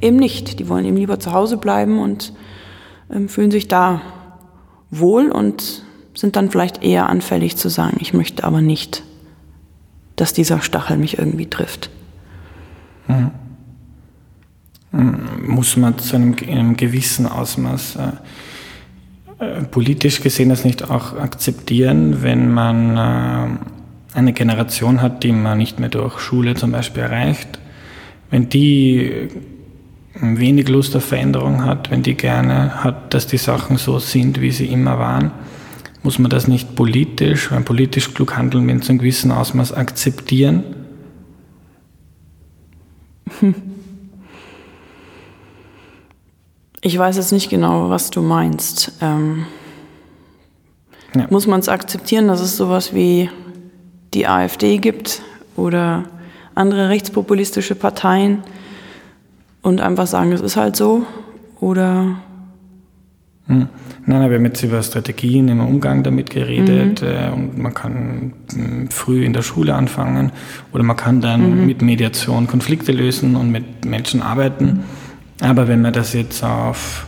eben 0.00 0.16
nicht. 0.16 0.58
Die 0.58 0.68
wollen 0.70 0.86
eben 0.86 0.96
lieber 0.96 1.20
zu 1.20 1.32
Hause 1.32 1.58
bleiben 1.58 1.98
und 1.98 2.32
ähm, 3.12 3.28
fühlen 3.28 3.50
sich 3.50 3.68
da 3.68 4.00
wohl 4.90 5.30
und 5.30 5.82
sind 6.14 6.36
dann 6.36 6.50
vielleicht 6.50 6.82
eher 6.82 7.10
anfällig 7.10 7.58
zu 7.58 7.68
sagen, 7.68 7.98
ich 8.00 8.14
möchte 8.14 8.44
aber 8.44 8.62
nicht 8.62 9.02
dass 10.16 10.32
dieser 10.32 10.60
Stachel 10.62 10.96
mich 10.96 11.18
irgendwie 11.18 11.46
trifft. 11.46 11.90
Mhm. 13.06 13.30
Muss 15.46 15.76
man 15.76 15.98
zu 15.98 16.16
einem, 16.16 16.34
einem 16.48 16.76
gewissen 16.76 17.26
Ausmaß 17.26 17.96
äh, 17.96 18.12
politisch 19.70 20.22
gesehen 20.22 20.48
das 20.48 20.64
nicht 20.64 20.90
auch 20.90 21.18
akzeptieren, 21.18 22.22
wenn 22.22 22.50
man 22.50 22.96
äh, 22.96 24.16
eine 24.16 24.32
Generation 24.32 25.02
hat, 25.02 25.22
die 25.24 25.32
man 25.32 25.58
nicht 25.58 25.78
mehr 25.78 25.90
durch 25.90 26.18
Schule 26.20 26.54
zum 26.54 26.72
Beispiel 26.72 27.02
erreicht, 27.02 27.58
wenn 28.30 28.48
die 28.48 28.96
äh, 28.96 29.28
wenig 30.14 30.68
Lust 30.68 30.96
auf 30.96 31.04
Veränderung 31.04 31.64
hat, 31.64 31.90
wenn 31.90 32.02
die 32.02 32.14
gerne 32.14 32.82
hat, 32.82 33.12
dass 33.12 33.26
die 33.26 33.36
Sachen 33.36 33.76
so 33.76 33.98
sind, 33.98 34.40
wie 34.40 34.50
sie 34.50 34.66
immer 34.66 34.98
waren, 34.98 35.32
muss 36.02 36.18
man 36.18 36.30
das 36.30 36.48
nicht 36.48 36.74
politisch, 36.74 37.50
wenn 37.50 37.64
politisch 37.64 38.14
klug 38.14 38.36
handeln, 38.36 38.66
wenn 38.68 38.80
zu 38.80 38.90
einem 38.90 39.00
gewissen 39.00 39.32
Ausmaß 39.32 39.72
akzeptieren? 39.74 40.64
Ich 46.86 46.96
weiß 46.96 47.16
jetzt 47.16 47.32
nicht 47.32 47.50
genau, 47.50 47.90
was 47.90 48.10
du 48.10 48.22
meinst. 48.22 48.92
Ähm, 49.00 49.46
ja. 51.16 51.26
Muss 51.30 51.48
man 51.48 51.58
es 51.58 51.68
akzeptieren, 51.68 52.28
dass 52.28 52.40
es 52.40 52.56
sowas 52.56 52.94
wie 52.94 53.28
die 54.14 54.28
AfD 54.28 54.78
gibt 54.78 55.20
oder 55.56 56.04
andere 56.54 56.88
rechtspopulistische 56.88 57.74
Parteien 57.74 58.44
und 59.62 59.80
einfach 59.80 60.06
sagen, 60.06 60.30
es 60.30 60.40
ist 60.40 60.56
halt 60.56 60.76
so? 60.76 61.04
Oder 61.58 62.20
hm. 63.48 63.68
Nein, 64.08 64.30
wir 64.30 64.36
haben 64.36 64.44
jetzt 64.44 64.62
über 64.62 64.80
Strategien 64.80 65.48
im 65.48 65.58
Umgang 65.58 66.04
damit 66.04 66.30
geredet 66.30 67.02
mhm. 67.02 67.08
äh, 67.08 67.30
und 67.32 67.58
man 67.58 67.74
kann 67.74 68.32
hm, 68.52 68.90
früh 68.90 69.24
in 69.24 69.32
der 69.32 69.42
Schule 69.42 69.74
anfangen 69.74 70.30
oder 70.72 70.84
man 70.84 70.96
kann 70.96 71.20
dann 71.20 71.62
mhm. 71.62 71.66
mit 71.66 71.82
Mediation 71.82 72.46
Konflikte 72.46 72.92
lösen 72.92 73.34
und 73.34 73.50
mit 73.50 73.84
Menschen 73.84 74.22
arbeiten. 74.22 74.84
Aber 75.40 75.68
wenn 75.68 75.82
man 75.82 75.92
das 75.92 76.12
jetzt 76.12 76.42
auf, 76.42 77.06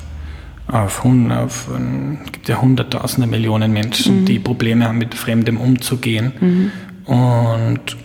auf, 0.66 1.04
auf 1.04 1.68
es 2.24 2.32
gibt 2.32 2.48
ja 2.48 2.60
hunderttausende 2.60 3.26
Millionen 3.26 3.72
Menschen, 3.72 4.20
mhm. 4.20 4.24
die 4.26 4.38
Probleme 4.38 4.86
haben, 4.86 4.98
mit 4.98 5.14
Fremdem 5.14 5.56
umzugehen. 5.56 6.32
Mhm. 6.40 7.12
Und 7.12 7.96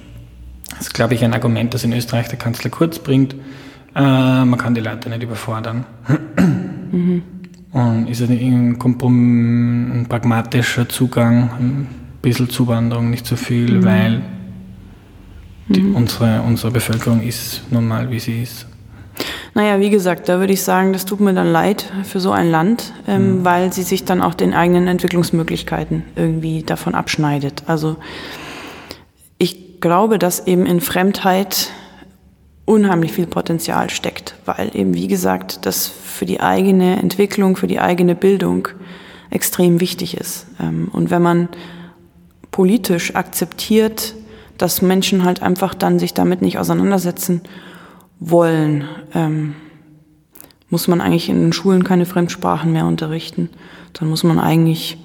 das 0.69 0.87
ist, 0.87 0.93
glaube 0.93 1.13
ich, 1.13 1.23
ein 1.23 1.33
Argument, 1.33 1.73
das 1.73 1.83
in 1.83 1.93
Österreich 1.93 2.29
der 2.29 2.39
Kanzler 2.39 2.69
Kurz 2.69 2.99
bringt. 2.99 3.35
Äh, 3.95 4.45
man 4.45 4.57
kann 4.57 4.73
die 4.73 4.81
Leute 4.81 5.09
nicht 5.09 5.23
überfordern. 5.23 5.85
Mhm. 6.91 7.23
Und 7.71 8.07
ist 8.07 8.21
ein, 8.21 8.77
Komprom 8.77 10.01
ein 10.01 10.05
pragmatischer 10.07 10.87
Zugang, 10.87 11.49
ein 11.59 11.87
bisschen 12.21 12.49
Zuwanderung, 12.49 13.09
nicht 13.09 13.25
so 13.25 13.35
viel, 13.35 13.79
mhm. 13.79 13.83
weil 13.83 14.21
die, 15.69 15.81
mhm. 15.81 15.95
unsere, 15.95 16.41
unsere 16.43 16.71
Bevölkerung 16.71 17.21
ist 17.21 17.63
nun 17.71 17.87
mal, 17.87 18.09
wie 18.11 18.19
sie 18.19 18.43
ist. 18.43 18.67
Naja, 19.53 19.79
wie 19.79 19.89
gesagt, 19.89 20.27
da 20.29 20.39
würde 20.39 20.53
ich 20.53 20.63
sagen, 20.63 20.93
das 20.93 21.05
tut 21.05 21.19
mir 21.19 21.33
dann 21.33 21.51
leid 21.51 21.91
für 22.03 22.19
so 22.19 22.31
ein 22.31 22.49
Land, 22.49 22.93
ähm, 23.07 23.39
mhm. 23.39 23.45
weil 23.45 23.71
sie 23.71 23.83
sich 23.83 24.03
dann 24.05 24.21
auch 24.21 24.33
den 24.33 24.53
eigenen 24.53 24.87
Entwicklungsmöglichkeiten 24.87 26.03
irgendwie 26.15 26.63
davon 26.63 26.95
abschneidet. 26.95 27.63
Also 27.67 27.97
ich 29.37 29.79
glaube, 29.79 30.17
dass 30.17 30.47
eben 30.47 30.65
in 30.65 30.81
Fremdheit 30.81 31.69
unheimlich 32.65 33.11
viel 33.11 33.27
Potenzial 33.27 33.89
steckt, 33.89 34.35
weil 34.45 34.71
eben, 34.73 34.93
wie 34.93 35.07
gesagt, 35.07 35.65
das 35.65 35.87
für 35.87 36.25
die 36.25 36.39
eigene 36.39 36.97
Entwicklung, 36.97 37.55
für 37.55 37.67
die 37.67 37.79
eigene 37.79 38.15
Bildung 38.15 38.69
extrem 39.29 39.79
wichtig 39.79 40.17
ist. 40.17 40.47
Ähm, 40.59 40.89
und 40.91 41.11
wenn 41.11 41.21
man 41.21 41.49
politisch 42.51 43.15
akzeptiert, 43.15 44.15
dass 44.57 44.81
Menschen 44.81 45.25
halt 45.25 45.41
einfach 45.41 45.73
dann 45.73 45.99
sich 45.99 46.13
damit 46.13 46.41
nicht 46.41 46.57
auseinandersetzen 46.57 47.41
wollen, 48.19 48.85
ähm, 49.13 49.55
muss 50.69 50.87
man 50.87 51.01
eigentlich 51.01 51.29
in 51.29 51.39
den 51.39 51.53
Schulen 51.53 51.83
keine 51.83 52.05
Fremdsprachen 52.05 52.71
mehr 52.71 52.85
unterrichten. 52.85 53.49
Dann 53.93 54.09
muss 54.09 54.23
man 54.23 54.39
eigentlich, 54.39 54.97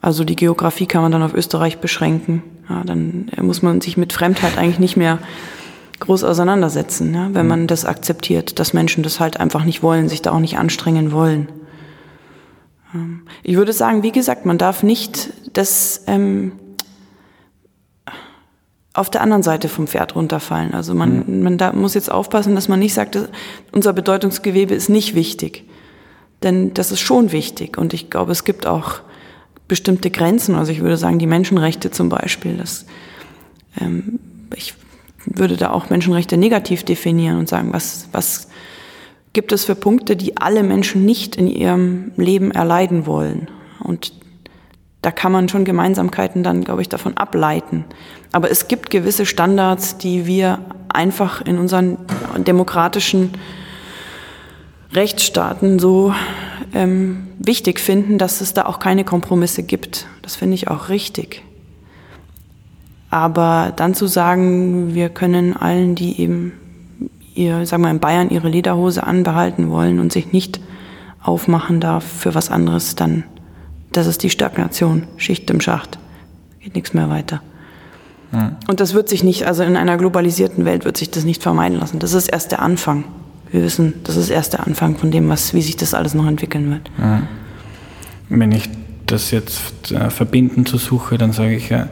also 0.00 0.24
die 0.24 0.36
Geografie 0.36 0.86
kann 0.86 1.02
man 1.02 1.12
dann 1.12 1.22
auf 1.22 1.34
Österreich 1.34 1.78
beschränken. 1.78 2.42
Ja, 2.68 2.82
dann 2.84 3.30
muss 3.40 3.62
man 3.62 3.80
sich 3.80 3.96
mit 3.96 4.12
Fremdheit 4.12 4.58
eigentlich 4.58 4.78
nicht 4.78 4.96
mehr 4.96 5.18
groß 6.00 6.24
auseinandersetzen, 6.24 7.14
ja, 7.14 7.28
wenn 7.32 7.46
man 7.46 7.66
das 7.66 7.84
akzeptiert, 7.84 8.58
dass 8.58 8.72
Menschen 8.72 9.02
das 9.02 9.20
halt 9.20 9.38
einfach 9.38 9.64
nicht 9.64 9.82
wollen, 9.82 10.08
sich 10.08 10.22
da 10.22 10.32
auch 10.32 10.40
nicht 10.40 10.58
anstrengen 10.58 11.12
wollen. 11.12 11.48
Ähm, 12.94 13.22
ich 13.42 13.56
würde 13.56 13.72
sagen, 13.72 14.02
wie 14.02 14.12
gesagt, 14.12 14.46
man 14.46 14.58
darf 14.58 14.82
nicht 14.82 15.30
das 15.52 16.04
ähm, 16.06 16.52
auf 18.92 19.08
der 19.08 19.20
anderen 19.20 19.42
Seite 19.42 19.68
vom 19.68 19.86
Pferd 19.86 20.16
runterfallen. 20.16 20.74
Also 20.74 20.94
man, 20.94 21.24
mhm. 21.26 21.42
man 21.42 21.58
da 21.58 21.72
muss 21.72 21.94
jetzt 21.94 22.10
aufpassen, 22.10 22.54
dass 22.54 22.68
man 22.68 22.80
nicht 22.80 22.94
sagt, 22.94 23.16
unser 23.72 23.92
Bedeutungsgewebe 23.92 24.74
ist 24.74 24.88
nicht 24.88 25.14
wichtig. 25.14 25.64
Denn 26.42 26.74
das 26.74 26.90
ist 26.90 27.00
schon 27.00 27.32
wichtig. 27.32 27.78
Und 27.78 27.94
ich 27.94 28.10
glaube, 28.10 28.32
es 28.32 28.44
gibt 28.44 28.66
auch 28.66 29.00
bestimmte 29.68 30.10
Grenzen. 30.10 30.54
Also 30.54 30.72
ich 30.72 30.80
würde 30.80 30.96
sagen, 30.96 31.18
die 31.18 31.26
Menschenrechte 31.26 31.90
zum 31.90 32.08
Beispiel. 32.08 32.56
Das, 32.56 32.86
ähm, 33.80 34.18
ich 34.56 34.74
würde 35.26 35.56
da 35.56 35.70
auch 35.70 35.90
Menschenrechte 35.90 36.36
negativ 36.36 36.82
definieren 36.82 37.38
und 37.38 37.48
sagen, 37.48 37.72
was, 37.72 38.08
was 38.10 38.48
gibt 39.32 39.52
es 39.52 39.64
für 39.64 39.76
Punkte, 39.76 40.16
die 40.16 40.38
alle 40.38 40.62
Menschen 40.62 41.04
nicht 41.04 41.36
in 41.36 41.46
ihrem 41.46 42.10
Leben 42.16 42.50
erleiden 42.50 43.06
wollen. 43.06 43.48
Und 43.78 44.12
da 45.02 45.10
kann 45.10 45.32
man 45.32 45.48
schon 45.48 45.64
Gemeinsamkeiten 45.64 46.42
dann, 46.42 46.62
glaube 46.62 46.82
ich, 46.82 46.88
davon 46.88 47.16
ableiten. 47.16 47.84
Aber 48.32 48.50
es 48.50 48.68
gibt 48.68 48.90
gewisse 48.90 49.26
Standards, 49.26 49.96
die 49.98 50.26
wir 50.26 50.58
einfach 50.88 51.40
in 51.40 51.58
unseren 51.58 51.98
demokratischen 52.36 53.30
Rechtsstaaten 54.92 55.78
so 55.78 56.14
ähm, 56.74 57.28
wichtig 57.38 57.80
finden, 57.80 58.18
dass 58.18 58.40
es 58.40 58.54
da 58.54 58.66
auch 58.66 58.78
keine 58.78 59.04
Kompromisse 59.04 59.62
gibt. 59.62 60.06
Das 60.22 60.36
finde 60.36 60.54
ich 60.54 60.68
auch 60.68 60.88
richtig. 60.88 61.42
Aber 63.08 63.72
dann 63.74 63.94
zu 63.94 64.06
sagen, 64.06 64.94
wir 64.94 65.08
können 65.08 65.56
allen, 65.56 65.94
die 65.94 66.20
eben 66.20 66.52
ihr, 67.34 67.66
sagen 67.66 67.82
wir 67.82 67.90
in 67.90 68.00
Bayern, 68.00 68.30
ihre 68.30 68.48
Lederhose 68.48 69.04
anbehalten 69.04 69.70
wollen 69.70 69.98
und 69.98 70.12
sich 70.12 70.32
nicht 70.32 70.60
aufmachen 71.22 71.80
darf 71.80 72.04
für 72.04 72.34
was 72.34 72.50
anderes, 72.50 72.94
dann, 72.94 73.24
das 73.92 74.06
ist 74.06 74.22
die 74.22 74.30
Stagnation, 74.30 75.04
Schicht 75.16 75.50
im 75.50 75.60
Schacht. 75.60 75.98
Geht 76.60 76.74
nichts 76.74 76.94
mehr 76.94 77.08
weiter. 77.08 77.42
Ja. 78.32 78.56
Und 78.68 78.80
das 78.80 78.94
wird 78.94 79.08
sich 79.08 79.24
nicht, 79.24 79.46
also 79.46 79.62
in 79.62 79.76
einer 79.76 79.96
globalisierten 79.96 80.64
Welt 80.64 80.84
wird 80.84 80.96
sich 80.96 81.10
das 81.10 81.24
nicht 81.24 81.42
vermeiden 81.42 81.78
lassen. 81.78 81.98
Das 81.98 82.12
ist 82.12 82.28
erst 82.28 82.52
der 82.52 82.62
Anfang. 82.62 83.04
Wir 83.50 83.62
wissen, 83.62 83.94
das 84.04 84.16
ist 84.16 84.30
erst 84.30 84.52
der 84.52 84.66
Anfang 84.66 84.96
von 84.96 85.10
dem, 85.10 85.28
was, 85.28 85.54
wie 85.54 85.62
sich 85.62 85.76
das 85.76 85.94
alles 85.94 86.14
noch 86.14 86.26
entwickeln 86.26 86.70
wird. 86.70 86.90
Ja. 86.98 87.22
Wenn 88.28 88.52
ich 88.52 88.68
das 89.06 89.32
jetzt 89.32 89.90
äh, 89.90 90.10
verbinden 90.10 90.66
zu 90.66 90.78
suche, 90.78 91.18
dann 91.18 91.32
sage 91.32 91.56
ich 91.56 91.70
ja, 91.70 91.88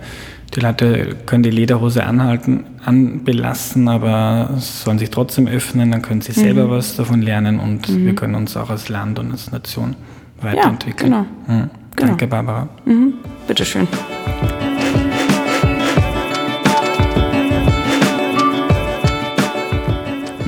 die 0.55 0.61
Leute 0.61 1.17
können 1.27 1.43
die 1.43 1.51
Lederhose 1.51 2.05
anhalten, 2.05 2.65
anbelassen, 2.85 3.89
aber 3.89 4.55
sollen 4.59 4.99
sich 4.99 5.11
trotzdem 5.11 5.47
öffnen, 5.47 5.91
dann 5.91 6.01
können 6.01 6.21
sie 6.21 6.33
selber 6.33 6.67
mhm. 6.67 6.71
was 6.71 6.97
davon 6.97 7.21
lernen 7.21 7.61
und 7.61 7.89
mhm. 7.89 8.07
wir 8.07 8.15
können 8.15 8.35
uns 8.35 8.57
auch 8.57 8.71
als 8.71 8.89
Land 8.89 9.19
und 9.19 9.33
als 9.33 9.51
Nation 9.51 9.97
weiterentwickeln. 10.41 11.13
Ja, 11.13 11.27
genau. 11.47 11.63
Mhm. 11.65 11.71
Danke, 11.99 12.27
genau. 12.27 12.31
Barbara. 12.31 12.69
Mhm. 12.85 13.15
Bitteschön. 13.47 13.89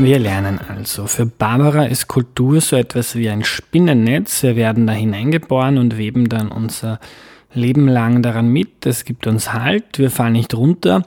Wir 0.02 0.18
lernen 0.18 0.58
also. 0.66 1.06
Für 1.06 1.26
Barbara 1.26 1.84
ist 1.84 2.08
Kultur 2.08 2.62
so 2.62 2.76
etwas 2.76 3.16
wie 3.16 3.28
ein 3.28 3.44
Spinnennetz. 3.44 4.42
Wir 4.42 4.56
werden 4.56 4.86
da 4.86 4.94
hineingeboren 4.94 5.76
und 5.76 5.98
weben 5.98 6.30
dann 6.30 6.48
unser 6.48 7.00
Leben 7.52 7.88
lang 7.88 8.22
daran 8.22 8.48
mit. 8.48 8.86
Es 8.86 9.04
gibt 9.04 9.26
uns 9.26 9.52
Halt. 9.52 9.98
Wir 9.98 10.10
fallen 10.10 10.34
nicht 10.34 10.54
runter. 10.54 11.02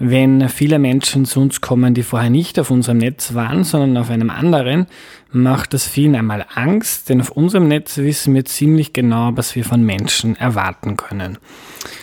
Wenn 0.00 0.48
viele 0.48 0.78
Menschen 0.78 1.24
zu 1.24 1.40
uns 1.40 1.60
kommen, 1.60 1.92
die 1.92 2.04
vorher 2.04 2.30
nicht 2.30 2.60
auf 2.60 2.70
unserem 2.70 2.98
Netz 2.98 3.34
waren, 3.34 3.64
sondern 3.64 3.96
auf 3.96 4.10
einem 4.10 4.30
anderen, 4.30 4.86
macht 5.32 5.74
das 5.74 5.88
vielen 5.88 6.14
einmal 6.14 6.46
Angst, 6.54 7.08
denn 7.08 7.20
auf 7.20 7.30
unserem 7.30 7.66
Netz 7.66 7.98
wissen 7.98 8.32
wir 8.34 8.44
ziemlich 8.44 8.92
genau, 8.92 9.32
was 9.34 9.56
wir 9.56 9.64
von 9.64 9.82
Menschen 9.82 10.36
erwarten 10.36 10.96
können. 10.96 11.38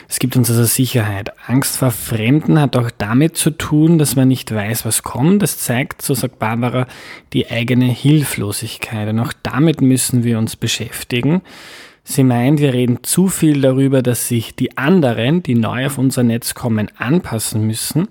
Es 0.09 0.19
gibt 0.19 0.35
uns 0.35 0.49
also 0.49 0.65
Sicherheit. 0.65 1.31
Angst 1.47 1.77
vor 1.77 1.91
Fremden 1.91 2.59
hat 2.59 2.75
auch 2.75 2.91
damit 2.91 3.37
zu 3.37 3.49
tun, 3.49 3.97
dass 3.97 4.17
man 4.17 4.27
nicht 4.27 4.53
weiß, 4.53 4.85
was 4.85 5.03
kommt. 5.03 5.41
Das 5.41 5.59
zeigt, 5.59 6.01
so 6.01 6.13
sagt 6.13 6.37
Barbara, 6.37 6.87
die 7.31 7.49
eigene 7.49 7.85
Hilflosigkeit. 7.85 9.07
Und 9.07 9.19
auch 9.19 9.33
damit 9.41 9.81
müssen 9.81 10.23
wir 10.23 10.37
uns 10.37 10.57
beschäftigen. 10.57 11.41
Sie 12.07 12.23
meint, 12.23 12.59
wir 12.59 12.71
reden 12.71 12.99
zu 13.01 13.29
viel 13.29 13.61
darüber, 13.61 14.03
dass 14.03 14.27
sich 14.27 14.55
die 14.55 14.77
anderen, 14.77 15.41
die 15.41 15.55
neu 15.55 15.87
auf 15.87 15.97
unser 15.97 16.21
Netz 16.21 16.53
kommen, 16.53 16.87
anpassen 16.97 17.65
müssen, 17.65 18.09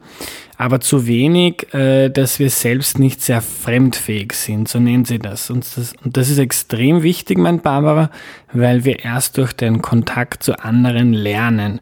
aber 0.58 0.80
zu 0.80 1.06
wenig, 1.06 1.72
äh, 1.72 2.08
dass 2.08 2.40
wir 2.40 2.50
selbst 2.50 2.98
nicht 2.98 3.22
sehr 3.22 3.40
fremdfähig 3.40 4.32
sind, 4.32 4.68
so 4.68 4.80
nennen 4.80 5.04
sie 5.04 5.20
das. 5.20 5.48
und 5.48 5.64
das 6.04 6.28
ist 6.28 6.38
extrem 6.38 7.04
wichtig, 7.04 7.38
meint 7.38 7.62
Barbara, 7.62 8.10
weil 8.52 8.84
wir 8.84 8.98
erst 9.04 9.38
durch 9.38 9.52
den 9.52 9.80
Kontakt 9.80 10.42
zu 10.42 10.58
anderen 10.58 11.12
lernen. 11.12 11.78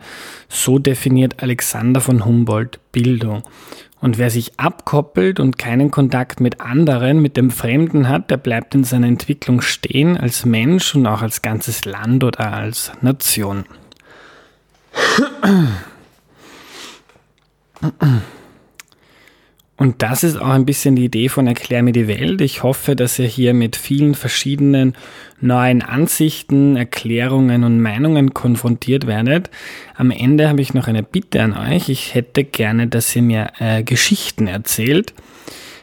So 0.51 0.79
definiert 0.79 1.43
Alexander 1.43 2.03
von 2.03 2.27
Humboldt 2.27 2.79
Bildung. 2.93 3.43
Und 4.03 4.19
wer 4.19 4.31
sich 4.31 4.59
abkoppelt 4.59 5.39
und 5.39 5.59
keinen 5.59 5.93
Kontakt 5.93 6.41
mit 6.41 6.61
anderen, 6.61 7.23
mit 7.23 7.37
dem 7.37 7.53
Fremden 7.53 8.09
hat, 8.09 8.33
der 8.33 8.37
bleibt 8.37 8.75
in 8.75 8.83
seiner 8.83 9.07
Entwicklung 9.07 9.61
stehen 9.61 10.17
als 10.17 10.45
Mensch 10.45 10.97
und 10.97 11.07
auch 11.07 11.23
als 11.23 11.41
ganzes 11.41 11.85
Land 11.85 12.25
oder 12.25 12.53
als 12.53 12.91
Nation. 13.01 13.65
Und 19.83 20.01
das 20.01 20.23
ist 20.23 20.37
auch 20.37 20.51
ein 20.51 20.65
bisschen 20.65 20.95
die 20.95 21.07
Idee 21.07 21.29
von 21.29 21.49
Erklär 21.49 21.83
mir 21.83 21.91
die 21.91 22.07
Welt. 22.07 22.41
Ich 22.41 22.63
hoffe, 22.63 22.95
dass 22.95 23.19
ihr 23.19 23.27
hier 23.27 23.53
mit 23.53 23.75
vielen 23.75 24.15
verschiedenen 24.15 24.95
neuen 25.41 25.83
Ansichten, 25.83 26.77
Erklärungen 26.77 27.65
und 27.65 27.81
Meinungen 27.81 28.33
konfrontiert 28.33 29.09
werdet. 29.09 29.51
Am 29.97 30.13
Ende 30.13 30.49
habe 30.49 30.61
ich 30.61 30.73
noch 30.73 30.87
eine 30.87 31.03
Bitte 31.03 31.43
an 31.43 31.57
euch. 31.57 31.89
Ich 31.89 32.15
hätte 32.15 32.45
gerne, 32.45 32.87
dass 32.87 33.17
ihr 33.17 33.23
mir 33.23 33.51
äh, 33.59 33.83
Geschichten 33.83 34.47
erzählt. 34.47 35.15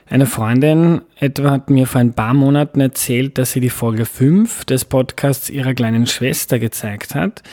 Eine 0.10 0.28
Freundin 0.28 1.02
etwa 1.18 1.52
hat 1.52 1.70
mir 1.70 1.86
vor 1.86 2.00
ein 2.00 2.14
paar 2.14 2.34
Monaten 2.34 2.80
erzählt, 2.80 3.38
dass 3.38 3.52
sie 3.52 3.60
die 3.60 3.70
Folge 3.70 4.06
5 4.06 4.64
des 4.64 4.86
Podcasts 4.86 5.50
ihrer 5.50 5.74
kleinen 5.74 6.08
Schwester 6.08 6.58
gezeigt 6.58 7.16
hat. 7.16 7.44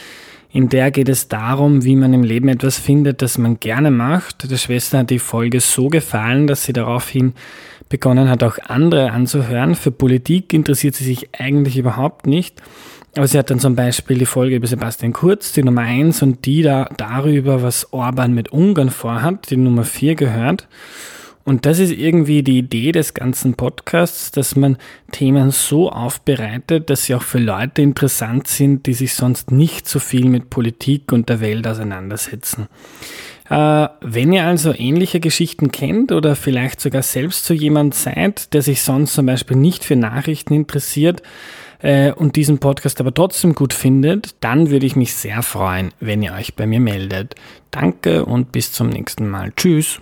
In 0.56 0.70
der 0.70 0.90
geht 0.90 1.10
es 1.10 1.28
darum, 1.28 1.84
wie 1.84 1.96
man 1.96 2.14
im 2.14 2.22
Leben 2.22 2.48
etwas 2.48 2.78
findet, 2.78 3.20
das 3.20 3.36
man 3.36 3.60
gerne 3.60 3.90
macht. 3.90 4.50
Der 4.50 4.56
Schwester 4.56 5.00
hat 5.00 5.10
die 5.10 5.18
Folge 5.18 5.60
so 5.60 5.88
gefallen, 5.88 6.46
dass 6.46 6.64
sie 6.64 6.72
daraufhin 6.72 7.34
begonnen 7.90 8.30
hat, 8.30 8.42
auch 8.42 8.56
andere 8.66 9.10
anzuhören. 9.10 9.74
Für 9.74 9.90
Politik 9.90 10.54
interessiert 10.54 10.94
sie 10.94 11.04
sich 11.04 11.28
eigentlich 11.38 11.76
überhaupt 11.76 12.26
nicht. 12.26 12.62
Aber 13.14 13.28
sie 13.28 13.36
hat 13.36 13.50
dann 13.50 13.60
zum 13.60 13.76
Beispiel 13.76 14.16
die 14.16 14.24
Folge 14.24 14.56
über 14.56 14.66
Sebastian 14.66 15.12
Kurz, 15.12 15.52
die 15.52 15.62
Nummer 15.62 15.82
1, 15.82 16.22
und 16.22 16.46
die 16.46 16.62
da 16.62 16.88
darüber, 16.96 17.60
was 17.60 17.92
Orban 17.92 18.32
mit 18.32 18.50
Ungarn 18.50 18.88
vorhat, 18.88 19.50
die 19.50 19.58
Nummer 19.58 19.84
4 19.84 20.14
gehört. 20.14 20.68
Und 21.46 21.64
das 21.64 21.78
ist 21.78 21.92
irgendwie 21.92 22.42
die 22.42 22.59
Idee 22.59 22.90
des 22.90 23.14
ganzen 23.14 23.54
Podcasts, 23.54 24.32
dass 24.32 24.56
man 24.56 24.78
Themen 25.12 25.52
so 25.52 25.92
aufbereitet, 25.92 26.90
dass 26.90 27.04
sie 27.04 27.14
auch 27.14 27.22
für 27.22 27.38
Leute 27.38 27.82
interessant 27.82 28.48
sind, 28.48 28.87
die 28.87 28.94
sich 28.94 29.14
sonst 29.14 29.52
nicht 29.52 29.88
so 29.88 30.00
viel 30.00 30.26
mit 30.26 30.50
Politik 30.50 31.12
und 31.12 31.28
der 31.28 31.40
Welt 31.40 31.68
auseinandersetzen. 31.68 32.66
Äh, 33.48 33.87
wenn 34.00 34.32
ihr 34.32 34.44
also 34.44 34.74
ähnliche 34.76 35.20
Geschichten 35.20 35.70
kennt 35.70 36.11
oder 36.11 36.35
vielleicht 36.35 36.80
sogar 36.80 37.02
selbst 37.02 37.44
so 37.44 37.54
jemand 37.54 37.94
seid, 37.94 38.52
der 38.52 38.62
sich 38.62 38.82
sonst 38.82 39.14
zum 39.14 39.26
Beispiel 39.26 39.56
nicht 39.56 39.85
für 39.85 39.94
Nachrichten 39.94 40.52
interessiert, 40.52 41.22
äh, 41.80 42.11
und 42.11 42.35
diesen 42.35 42.59
Podcast 42.59 43.00
aber 43.00 43.14
trotzdem 43.14 43.54
gut 43.54 43.72
findet, 43.72 44.35
dann 44.40 44.70
würde 44.70 44.87
ich 44.87 44.96
mich 44.96 45.14
sehr 45.14 45.42
freuen, 45.42 45.92
wenn 46.00 46.22
ihr 46.22 46.32
euch 46.32 46.56
bei 46.56 46.66
mir 46.66 46.80
meldet. 46.80 47.37
Danke 47.70 48.24
und 48.24 48.50
bis 48.50 48.72
zum 48.72 48.88
nächsten 48.88 49.28
Mal. 49.28 49.52
Tschüss. 49.54 50.00